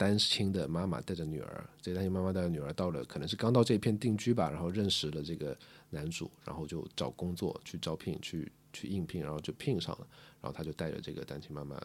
[0.02, 5.56] 单亲的妈妈带着女儿，这单亲妈妈带着女儿到了可能是刚到这片定居吧，然后认识了这个
[5.92, 10.08] 男主，然后就找工作去招聘去去应聘，然后就聘上了，
[10.42, 11.80] 然后他就带着这个单亲妈妈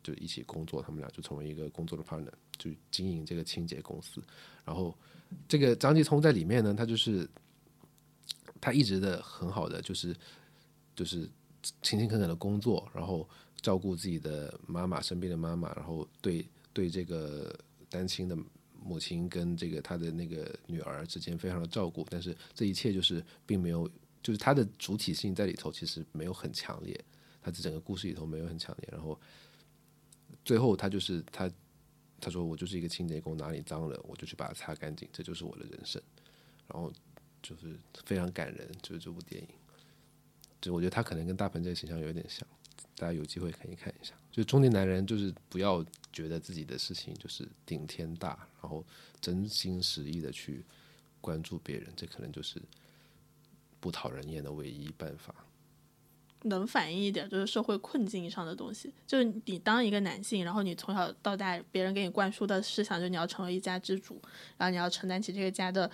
[0.00, 4.22] 就一起工作，他们俩就成为一个工作的 partner，就经营这个清洁公司，
[4.64, 4.96] 然后
[5.48, 7.28] 这个张继聪在里面呢，他就是
[8.60, 10.14] 他一直的很好的就是
[10.94, 11.28] 就是
[11.82, 13.28] 勤勤恳恳的工作，然后
[13.60, 16.46] 照顾自己的妈妈生病的妈妈，然后对
[16.76, 17.58] 对这个
[17.88, 18.36] 单亲的
[18.84, 23.90] 母亲跟这个他的那个女儿之间非常的照顾，但是这一切就是并没有，
[24.22, 27.02] 就是他的主体性在里头其实没有很强烈，
[27.40, 29.18] 他这整个故事里头没有很强烈，然后
[30.44, 31.50] 最后他就是他
[32.20, 36.02] 他说我就是一个清洁工，哪里脏了我就去把它擦干净，这就是我的人生，
[36.68, 36.92] 然后
[37.42, 37.74] 就是
[38.04, 39.48] 非常感人，就是这部电影，
[40.60, 42.46] 就我觉得他可能跟大鹏这个形象有点像，
[42.96, 44.12] 大家有机会可以看一下。
[44.30, 45.82] 就中年男人，就是不要
[46.16, 48.82] 觉得自己的事情就是顶天大，然后
[49.20, 50.64] 真心实意的去
[51.20, 52.58] 关注别人，这可能就是
[53.78, 55.34] 不讨人厌的唯一办法。
[56.44, 64.18] 能反映一点就是社会困境上的东西，就是你当一个男性，然后你从小到大别人给你灌输的思想，就你要成为一家之主，
[64.56, 65.90] 然后你要承担起这个家的，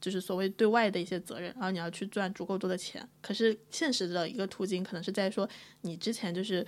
[0.00, 3.08] 就是所谓对外的一些责任，然后你要去赚足够多的钱。
[3.20, 5.48] 可是现实的一个途径可能是在说，
[5.80, 6.66] 你之前就是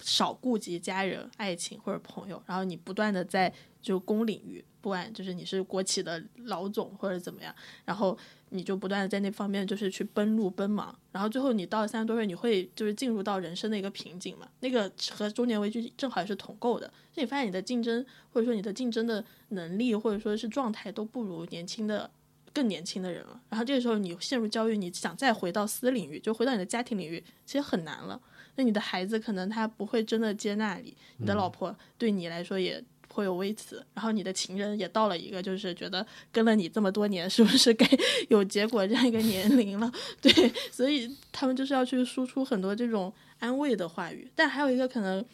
[0.00, 8.16] 少顾及家人、爱情或者朋友，然后你不断的在就公领域，不管就是你是国企的老总或者怎么样，然后。
[8.50, 14.48] 你就不断的在那方面就是去奔路奔忙，然后最后你到了三十多岁，你会就是进入到人生的一个瓶颈嘛？
[14.60, 22.10] 那个和中年危机正好也是同构的，就你发现你的竞争或者说你的竞争的能力或者说是状态都不如年轻的
[22.54, 23.38] 更年轻的人了。
[23.50, 28.18] 然后这个时候你陷入焦虑，你想再回到私领域，就回到你的家庭领域，其实很难了。
[28.58, 32.84] 那你的孩子可能他不会真的接纳你，你的老婆对你来说也。
[33.10, 37.88] 颇有微词，然后你的情人也到了一个就是觉得跟了你这么多年，是不是该
[38.28, 39.90] 有结果这样一个年龄了？
[40.20, 40.30] 对，
[40.70, 44.30] 所以他们就是要去输出很多这种安慰的话语。
[44.36, 45.24] 但还有一个可能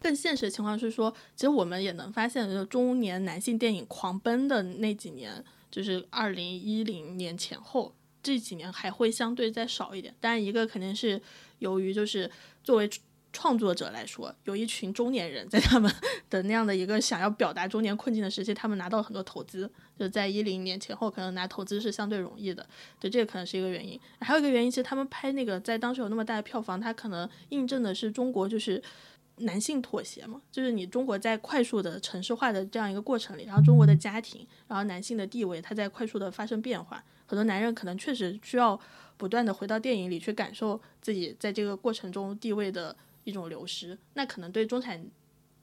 [0.00, 10.14] 更现实的情况是说，其实我们也能发现，就中年男性电影狂奔的那几年，就是二零一零年前后这几年还会相对再少一点。
[10.20, 11.20] 但一个肯定是
[11.58, 12.30] 由于就是
[12.62, 12.88] 作为。
[13.32, 15.92] 创作者来说，有一群中年人在他们
[16.30, 22.66] 的那样的一个想要表达中年困境的时期，他们拿到很多投资，就在一零年前后，可能拿投资是相对容易的。
[22.98, 24.00] 对，这个可能是一个原因。
[24.20, 28.82] 还有一个原因，其实他们拍那个在当时有那么大的票房，它可能印证的是中国就是
[29.38, 38.80] 男性妥协嘛，就是你中国在快速的城市化的这样一个过程里，然后中国的家庭，然后男性的地位，它在快速的发生变化，很多男人可能确实需要
[39.16, 42.96] 不断的回到电影里去感受自己在这个过程中地位的。
[43.26, 45.04] 一种流失，那可能对中产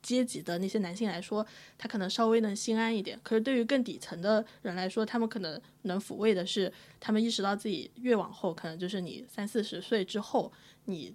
[0.02, 1.46] 阶级的那些男性来说，
[1.78, 3.18] 他可能稍微能心安一点。
[3.22, 10.52] 可是对于更底层的人来说，他们可能能抚慰的是，他们意识到自己越往后，可能就是你三四十岁之后，
[10.84, 11.14] 你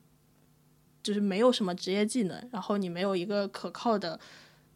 [1.04, 4.20] 就是没有什么职业技能，然后你没有一个可靠的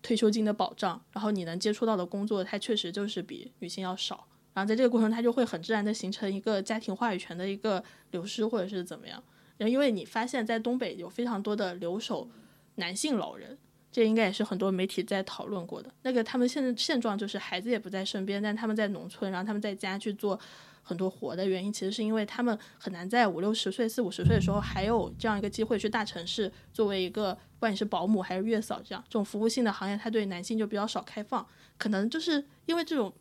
[0.04, 4.28] 退休金的保障，然后你能接触到的工作，它确实就是比女性要少。
[4.54, 9.22] 然后在这个过程，他就会很自然的形成一个家庭话语权的一个流失，或者是怎么样。
[9.58, 12.30] 然后因为你发现，在东北有非常多的留守
[12.76, 13.58] 男性老人，
[13.92, 15.92] 这应该也是很多媒体在讨论过的。
[16.02, 20.40] 那个他们现在现状就是孩子也不在身边，但他们在农村，然后他们在家去做
[20.82, 31.46] 很多活的原因，其实是因为他们很难在五六十岁、四五十岁的时候还有这样一个机会去大城市作为一个，不管你是保姆还是月嫂这样这种服务性的行业，它对男性就比较少开放。
[31.78, 33.14] 可能就是因为这种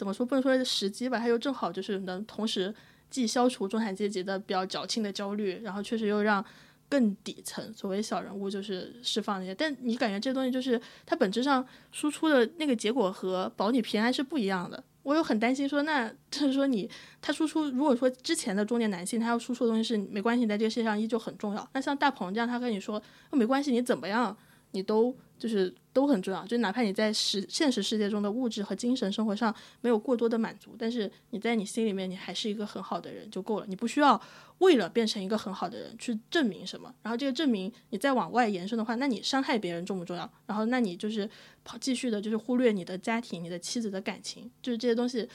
[0.00, 2.74] 怎么说不能说时机吧，它又正好就是能同时。
[3.10, 6.44] 既消除中产阶级的比较矫情的焦虑，然后确实又让
[6.88, 9.52] 更底层所谓小人物就是释放一些。
[9.52, 14.80] 但你感觉这东西就是它本质上输出的那个结果和保你平安是不一样的。
[15.02, 16.88] 我又很担心说，那 就是说你
[17.20, 21.68] 他输出，如果说之前的中年男性他要输出的东西是没关系，在这个世界上依旧很重要。
[21.72, 24.36] 那像大鹏这样，他跟你说没关系，你怎么样，
[24.70, 25.12] 你都。
[25.36, 34.20] 就是都很重要，就哪怕你在实现实世界中的物质和精神生活上没有过多的满足，但是你在你心里面你还是一个很好的人就够了，你不需要
[34.58, 36.94] 为了变成一个很好的人去证明什么。
[37.02, 40.32] 然后这个证明你再往外延伸的话，那你伤害别人重不重要？
[40.46, 41.28] 然后那你就是
[41.64, 45.28] 跑继续的，就是忽略你的家庭、你的妻子的感情，就是这些东西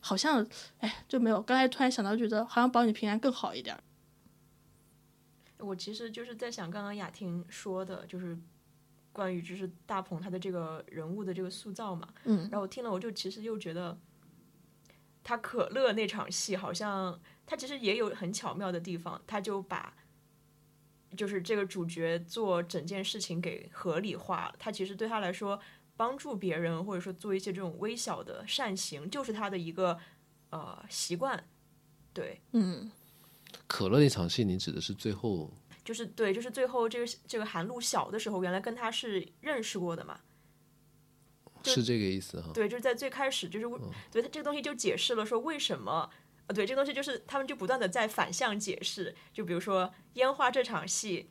[0.00, 0.46] 好像
[0.78, 1.42] 哎就没有。
[1.42, 3.76] 刚才突然想到，觉得好像保你平安更好一点。
[5.58, 8.38] 我其实就是在想刚刚雅婷说的，就是。
[9.12, 13.98] 关于就是大鹏他的这个人物的这个塑造嘛，嗯，然后我听了我就其实又觉得，
[15.24, 19.92] 他可乐那场戏，好像他其实也有很巧妙的地方，他就把
[21.16, 24.54] 就是这个主角做整件事情给合理化了。
[24.58, 25.60] 他其实对他来说，
[25.96, 29.98] 帮助别人或者说做一些这种微小的善行，就是他的一个
[30.50, 31.42] 呃习惯。
[32.12, 32.90] 对，嗯，
[33.66, 35.52] 可乐那场戏，你指的是最后？
[35.84, 40.20] 就是对，就是最后这个这个韩露小的时候，原来跟他是认识过的嘛？
[41.64, 42.50] 是这个意思哈？
[42.54, 43.66] 对，就是在最开始，就是
[44.10, 46.08] 对他这个东西就解释了说为什么，
[46.46, 51.30] 呃，对，这个东西就是他们就不断的在反向解释，就比如说烟花这场戏。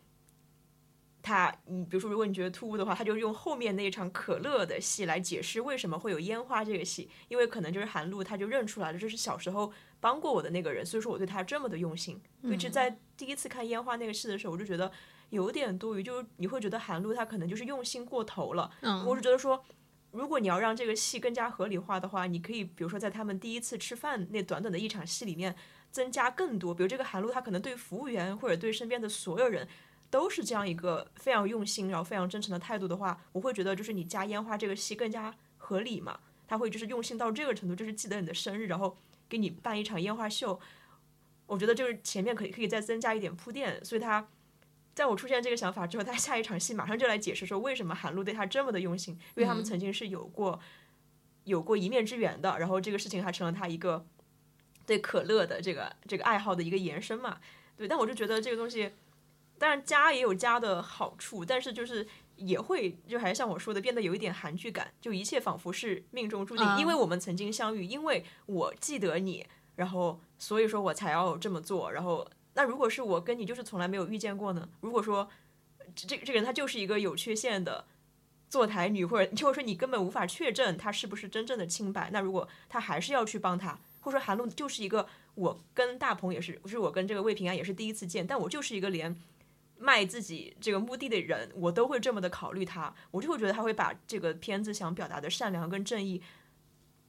[1.21, 12.19] 他，你比如说，如果你觉得突兀的话，他就用后面那一场可乐的戏来解释为什么会有烟花这个戏，因为可能就是韩露，他就认出来了，这是小时候帮过我的那个人，所以说我对他这么的用心。
[12.43, 14.91] 一直在第一次看烟花那个戏的时候，我就觉得
[15.29, 18.71] 有点多余，就是你会觉得韩露他可能就是用心过头了。
[18.81, 19.63] 嗯，我是觉得说，
[20.11, 25.55] 如果你要让这个戏更加合理化的话，你可以比如说在他们第一次吃饭那短短的一场戏里面
[25.91, 29.67] 增加更多，比如这个韩露他可能对服务员或者对身边的所有人。
[30.11, 36.19] 都是这样一个非常用心，然后非常真诚的态度的话，我会觉得就是你加烟花这个戏更加合理嘛。
[36.47, 38.97] 他会就是用心到这个程度，就是记得你的生日，然后
[39.29, 40.59] 给你办一场烟花秀。
[41.45, 43.83] 我觉得就是前面可以可以再增加一点铺垫。
[43.85, 44.27] 所以他
[44.93, 50.59] 在我出现这个想法之后，他下一场戏马上就来解释说为什么韩露对他这么的用心，因为他们曾经是有过
[51.45, 52.57] 有过一面之缘的。
[52.59, 54.05] 然后这个事情还成了他一个
[54.85, 57.39] 对可乐的这个这个爱好的一个延伸嘛。
[57.77, 58.91] 对，但我就觉得这个东西。
[59.57, 62.07] 当然加也有加的好处，但是就是
[62.39, 71.91] 也会就还是像我说的，变得有一点韩剧感，就一切仿佛是命中注定，因为我们曾经相遇，因为我记得你，然后所以说我才要这么做。
[71.91, 74.69] 然后那如果是我跟你就是从来没有遇见过呢？
[74.79, 75.29] 如果说
[75.93, 77.85] 这这个人他就是一个有缺陷的
[78.49, 89.13] 坐台女，或者或者说你根本无法确证他是不是真正的清白，那如果他还是要去帮他，或者说韩露就是一个我跟大鹏也是，不是我跟这个魏平安也是第一次见，但我就是一个连。
[89.81, 96.21] 卖自己这个目的的人，我都会这么的考虑他，我就会觉得他会把这个片子想表达的善良跟正义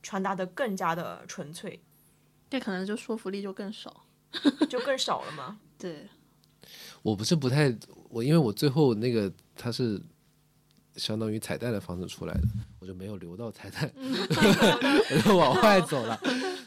[0.02, 1.80] 传达的更加的纯粹，
[2.48, 4.04] 这可能就说服力就更少，
[4.70, 5.58] 就更少了嘛？
[5.76, 6.08] 对，
[7.02, 7.76] 我不是不太
[8.08, 10.00] 我，因为我最后那个他是
[10.94, 12.42] 相当于彩蛋的方式出来的，
[12.78, 16.20] 我就没有留到彩蛋， 我就往外走了，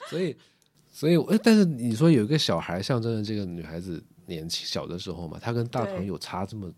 [0.10, 0.36] 所以
[0.92, 4.04] 所以哎，但是你说有一个小孩象征着这个女孩子。
[4.26, 6.72] 年轻小的时候嘛，他跟大鹏有差这么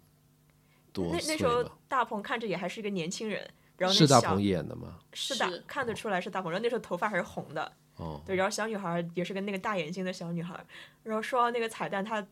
[0.92, 5.00] 多那那时候大鹏看着也还是一个年轻人，然后是大鹏演的吗？
[5.14, 6.52] 是的，看得出来是大鹏。
[6.52, 8.36] 然后那时候头发还是红的，哦，对。
[8.36, 10.66] 然后小女孩也是个那个大眼睛的小女孩。
[11.04, 12.26] 然后说到那个彩蛋，他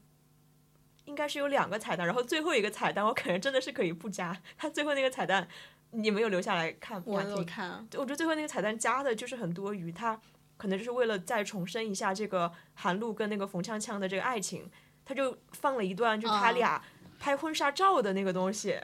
[1.05, 4.41] 应该是有两个彩蛋，然后最后一个彩蛋我可能真的是可以不加。
[4.57, 5.45] 他最后那个彩蛋
[5.91, 7.03] 你没有留下来看？
[7.05, 7.85] 我有看。
[7.93, 10.17] 我觉得最后那个彩蛋加的就是很多余，他
[10.55, 14.71] 可能就是为了再重申一下这个韩露跟那个冯锵锵的这个爱情。
[15.05, 16.81] 他就放了一段，就他俩
[17.19, 18.75] 拍婚纱照的那个东西。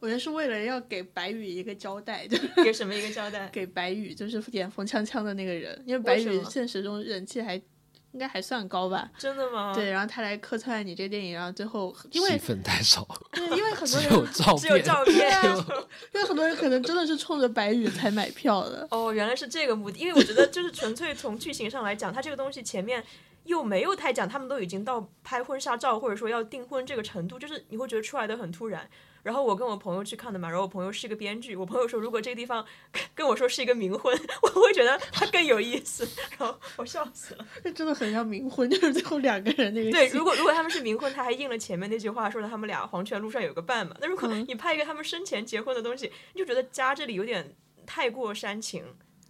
[0.00, 3.48] 我觉得是为了要给白宇一个交代，就给什么一个交代？
[3.48, 7.54] 给白宇，就是演冯锵锵的那个人，因为白宇现实中人气还
[8.12, 9.10] 应该还算高吧？
[9.16, 9.72] 真的吗？
[9.74, 15.42] 对，然后他来客串你这个电影，然后最后因为戏份太少，对，因为很多人只有照片，只有照片，
[16.12, 18.86] 因为很多人可能真的是冲着白宇才买票的。
[18.90, 23.02] 哦，原来是这个目的，因为我觉得就是纯粹从剧情上来讲，他这个东西前面。
[23.48, 28.88] 又没有太讲，他们都已经到拍婚纱照或者说要订婚这个程度，就是你会觉得出来的很突然。
[29.22, 32.64] 然后我跟我朋友去看的嘛，然后我朋友是一个编剧，我朋友说如果这个地方
[33.14, 36.06] 跟我说是一个冥婚， 我会觉得他更有意思。
[36.38, 39.90] 然后我笑死了，那真的很像冥婚，就是最后两个人那个。
[39.90, 43.96] 对，如果如果他们是冥婚，他还应了前面那句话，说的他们俩黄泉路上有个伴嘛。
[44.00, 48.84] 那如果你拍一个他们生前结婚的东西，你就觉得加这里有点太过煽情。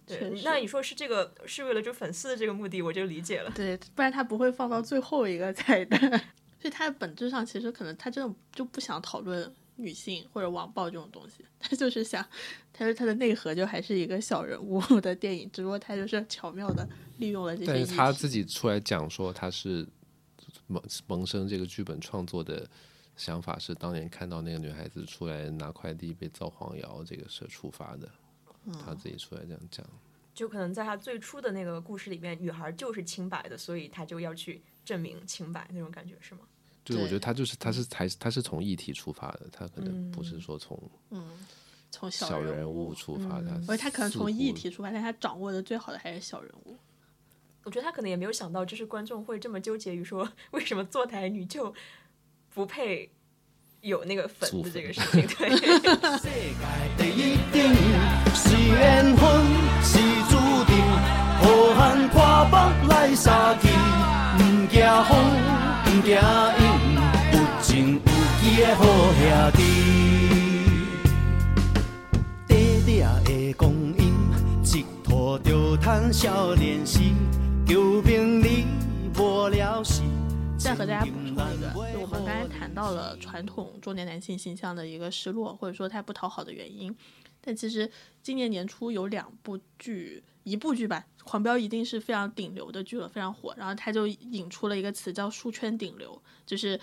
[0.09, 3.51] 对，那你说是这个是为了就粉丝的这个目的，我就理解了。
[3.55, 5.99] 对，不然他不会放到最后一个彩蛋。
[6.61, 12.21] 所以他本质上其实可能他真的就不想讨论女性或者网暴这种东西，他就是想，
[12.73, 16.85] 他说他的内核就还是一个小人物的电影，只不过他就是巧妙的
[17.17, 17.71] 利用了这些。
[17.71, 19.87] 但是他自己出来讲说他是
[20.67, 22.69] 萌萌生这个剧本创作的
[23.15, 28.09] 想法是当年看到那个女孩子出来拿快递被造黄谣这个事触发的。
[28.85, 29.85] 他自己出来这样讲，
[30.33, 36.41] 就可能在他最初的那个故事里面，女孩就是清白的，所以他就要去证明清白那种感觉是吗？
[36.85, 41.45] 就是我觉得他就是他是还他是从议题出发的，他可能不是说从嗯
[41.91, 46.77] 从小人物出发的，而他可能从议题出发，但他掌握的最好的还是小人物。
[47.63, 51.73] 我觉得他可能也没有想到，就是观众会这么纠结于说，为什么坐台女就
[52.53, 53.09] 不配。
[53.81, 55.49] 有那个粉的这个事情， 对。
[58.69, 59.29] 缘分
[59.81, 59.97] 是
[60.29, 60.75] 注定，
[61.39, 61.43] 好
[61.75, 62.17] 汉破
[62.51, 62.53] 腹
[62.87, 63.71] 来杀见，
[64.37, 65.11] 不惊风，
[65.83, 66.63] 不惊阴，
[67.33, 68.11] 有情有
[68.43, 68.81] 义的好
[69.13, 69.59] 兄弟。
[72.47, 74.01] 短短的光阴，
[74.63, 76.99] 一拖就趁少年时，
[77.65, 78.67] 求名利
[79.17, 80.01] 无聊时。
[80.59, 86.93] 再和大家补充一个，就我们刚才谈到了传统中年男性形象的一个失落，或者说他不讨好的原因。
[87.41, 87.89] 但其实
[88.21, 93.55] 今年年初有两部剧，一部剧吧，《狂飙》一定是非常顶流的剧了，非常火。
[93.57, 96.77] 然后他就引出了一个词叫“书圈顶流”，就是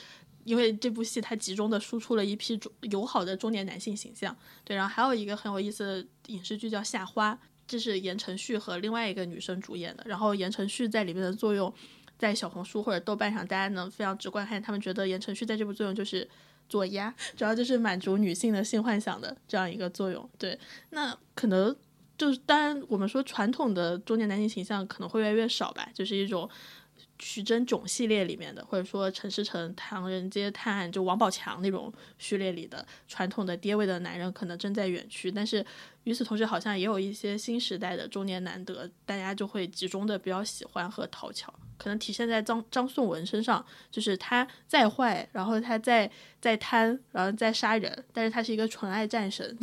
[0.45, 4.35] 因为这部戏它集中的输出了一批中友好的中年男性形象。
[4.65, 7.35] 对，然后还有一个很有意思的影视剧叫《夏花》，
[7.69, 10.03] 这是言承旭和另外一个女生主演的。
[10.07, 11.73] 然后言承旭在里面的作用。
[12.19, 16.29] 在小红书或者豆瓣上，大家能非常直观看，他们觉得言承旭在这部作用就是
[16.69, 20.29] 做鸭，主要就是满足女性的性幻想的这样一个作用。
[20.39, 20.59] 对，
[20.91, 21.75] 那可能
[22.17, 26.49] 就是当然，我们说传统的中年男性形象可能会越来越少吧，就是一种。
[27.19, 35.31] 徐峥囧系列里面的，或者说陈思诚《唐人街探案》就王宝强那种序列里的传统的爹味的男人，可能正在远去。
[35.31, 35.65] 但是
[36.05, 41.53] 与此同时，好像也有一些新时代的中年难得，大家就会集中的比较喜欢和讨巧。
[41.79, 46.11] 可能体现在张张颂文身上，就是他再坏，然后他再
[46.41, 49.57] 再贪，然后再杀人，但是他是一个纯爱战神。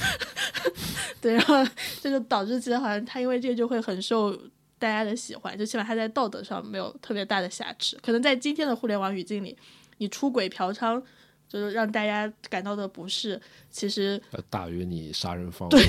[1.20, 1.66] 对，然后
[2.00, 4.38] 这就导致其实好像他因为这个就会很受。
[4.78, 7.98] 大家的喜欢，就起码他在道德上没有特别大的瑕疵。
[8.02, 9.56] 可能在今天的互联网语境里，
[9.96, 11.02] 你出轨嫖娼，
[11.48, 14.20] 就是让大家感到的不适，其实
[14.50, 15.78] 大于你杀人放火。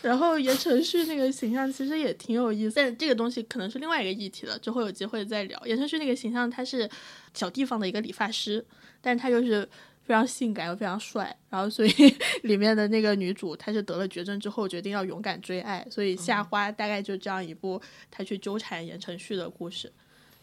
[0.00, 5.60] 然后言承旭那个形象其实也挺有意思，但这个东西可能是另外一个议题了，之后有机会再聊。
[5.66, 6.88] 言承旭那个形象，他是
[7.34, 8.64] 小地方的一个理发师，
[9.00, 9.68] 但他又是。
[10.08, 11.90] 非常性感又非常帅，然后所以
[12.44, 17.78] 里面的那个女主，她是得了绝症之后决定要勇敢追爱，所以夏花大概就这样一部
[18.10, 19.92] 她去纠缠言承旭的故事，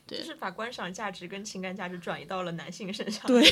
[0.05, 3.25] 对，就是把观赏价值跟情感价值转移到了男性身上。
[3.25, 3.43] 对，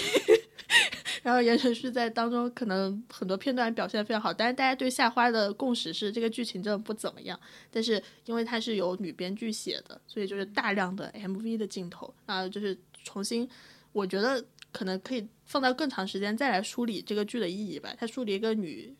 [1.24, 7.40] 然后言承旭在当中可能很多片段表现的非常好，但是大家对夏花的共识是这个剧情真的不怎么样。
[7.72, 13.50] 但是因为它是由女编剧写的，所以就是大量的 MV 的镜头啊，就是重新，
[13.92, 14.46] 我觉得。
[14.74, 17.90] 可能可以放到更长时间再来梳理这个剧的意义吧。
[17.98, 18.94] 他梳理一个女，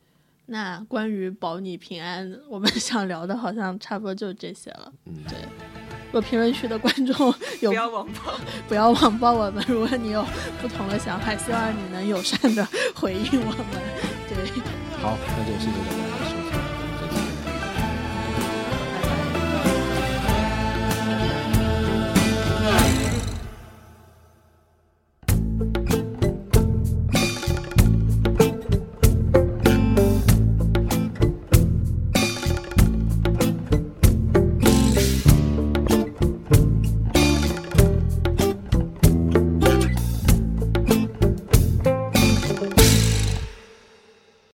[0.46, 4.94] 那关于保你平安，我们 想聊的好像差不多就这些了。
[5.06, 5.38] 嗯，对。
[6.08, 9.66] 如果评论区的观众 有不要网暴，不要网暴我们。
[9.68, 10.24] 如果你有
[10.62, 12.64] 不同的想法，希望你能友善的
[12.94, 13.66] 回应我们。
[14.30, 14.46] 对，
[15.02, 16.03] 好，那就谢谢大家。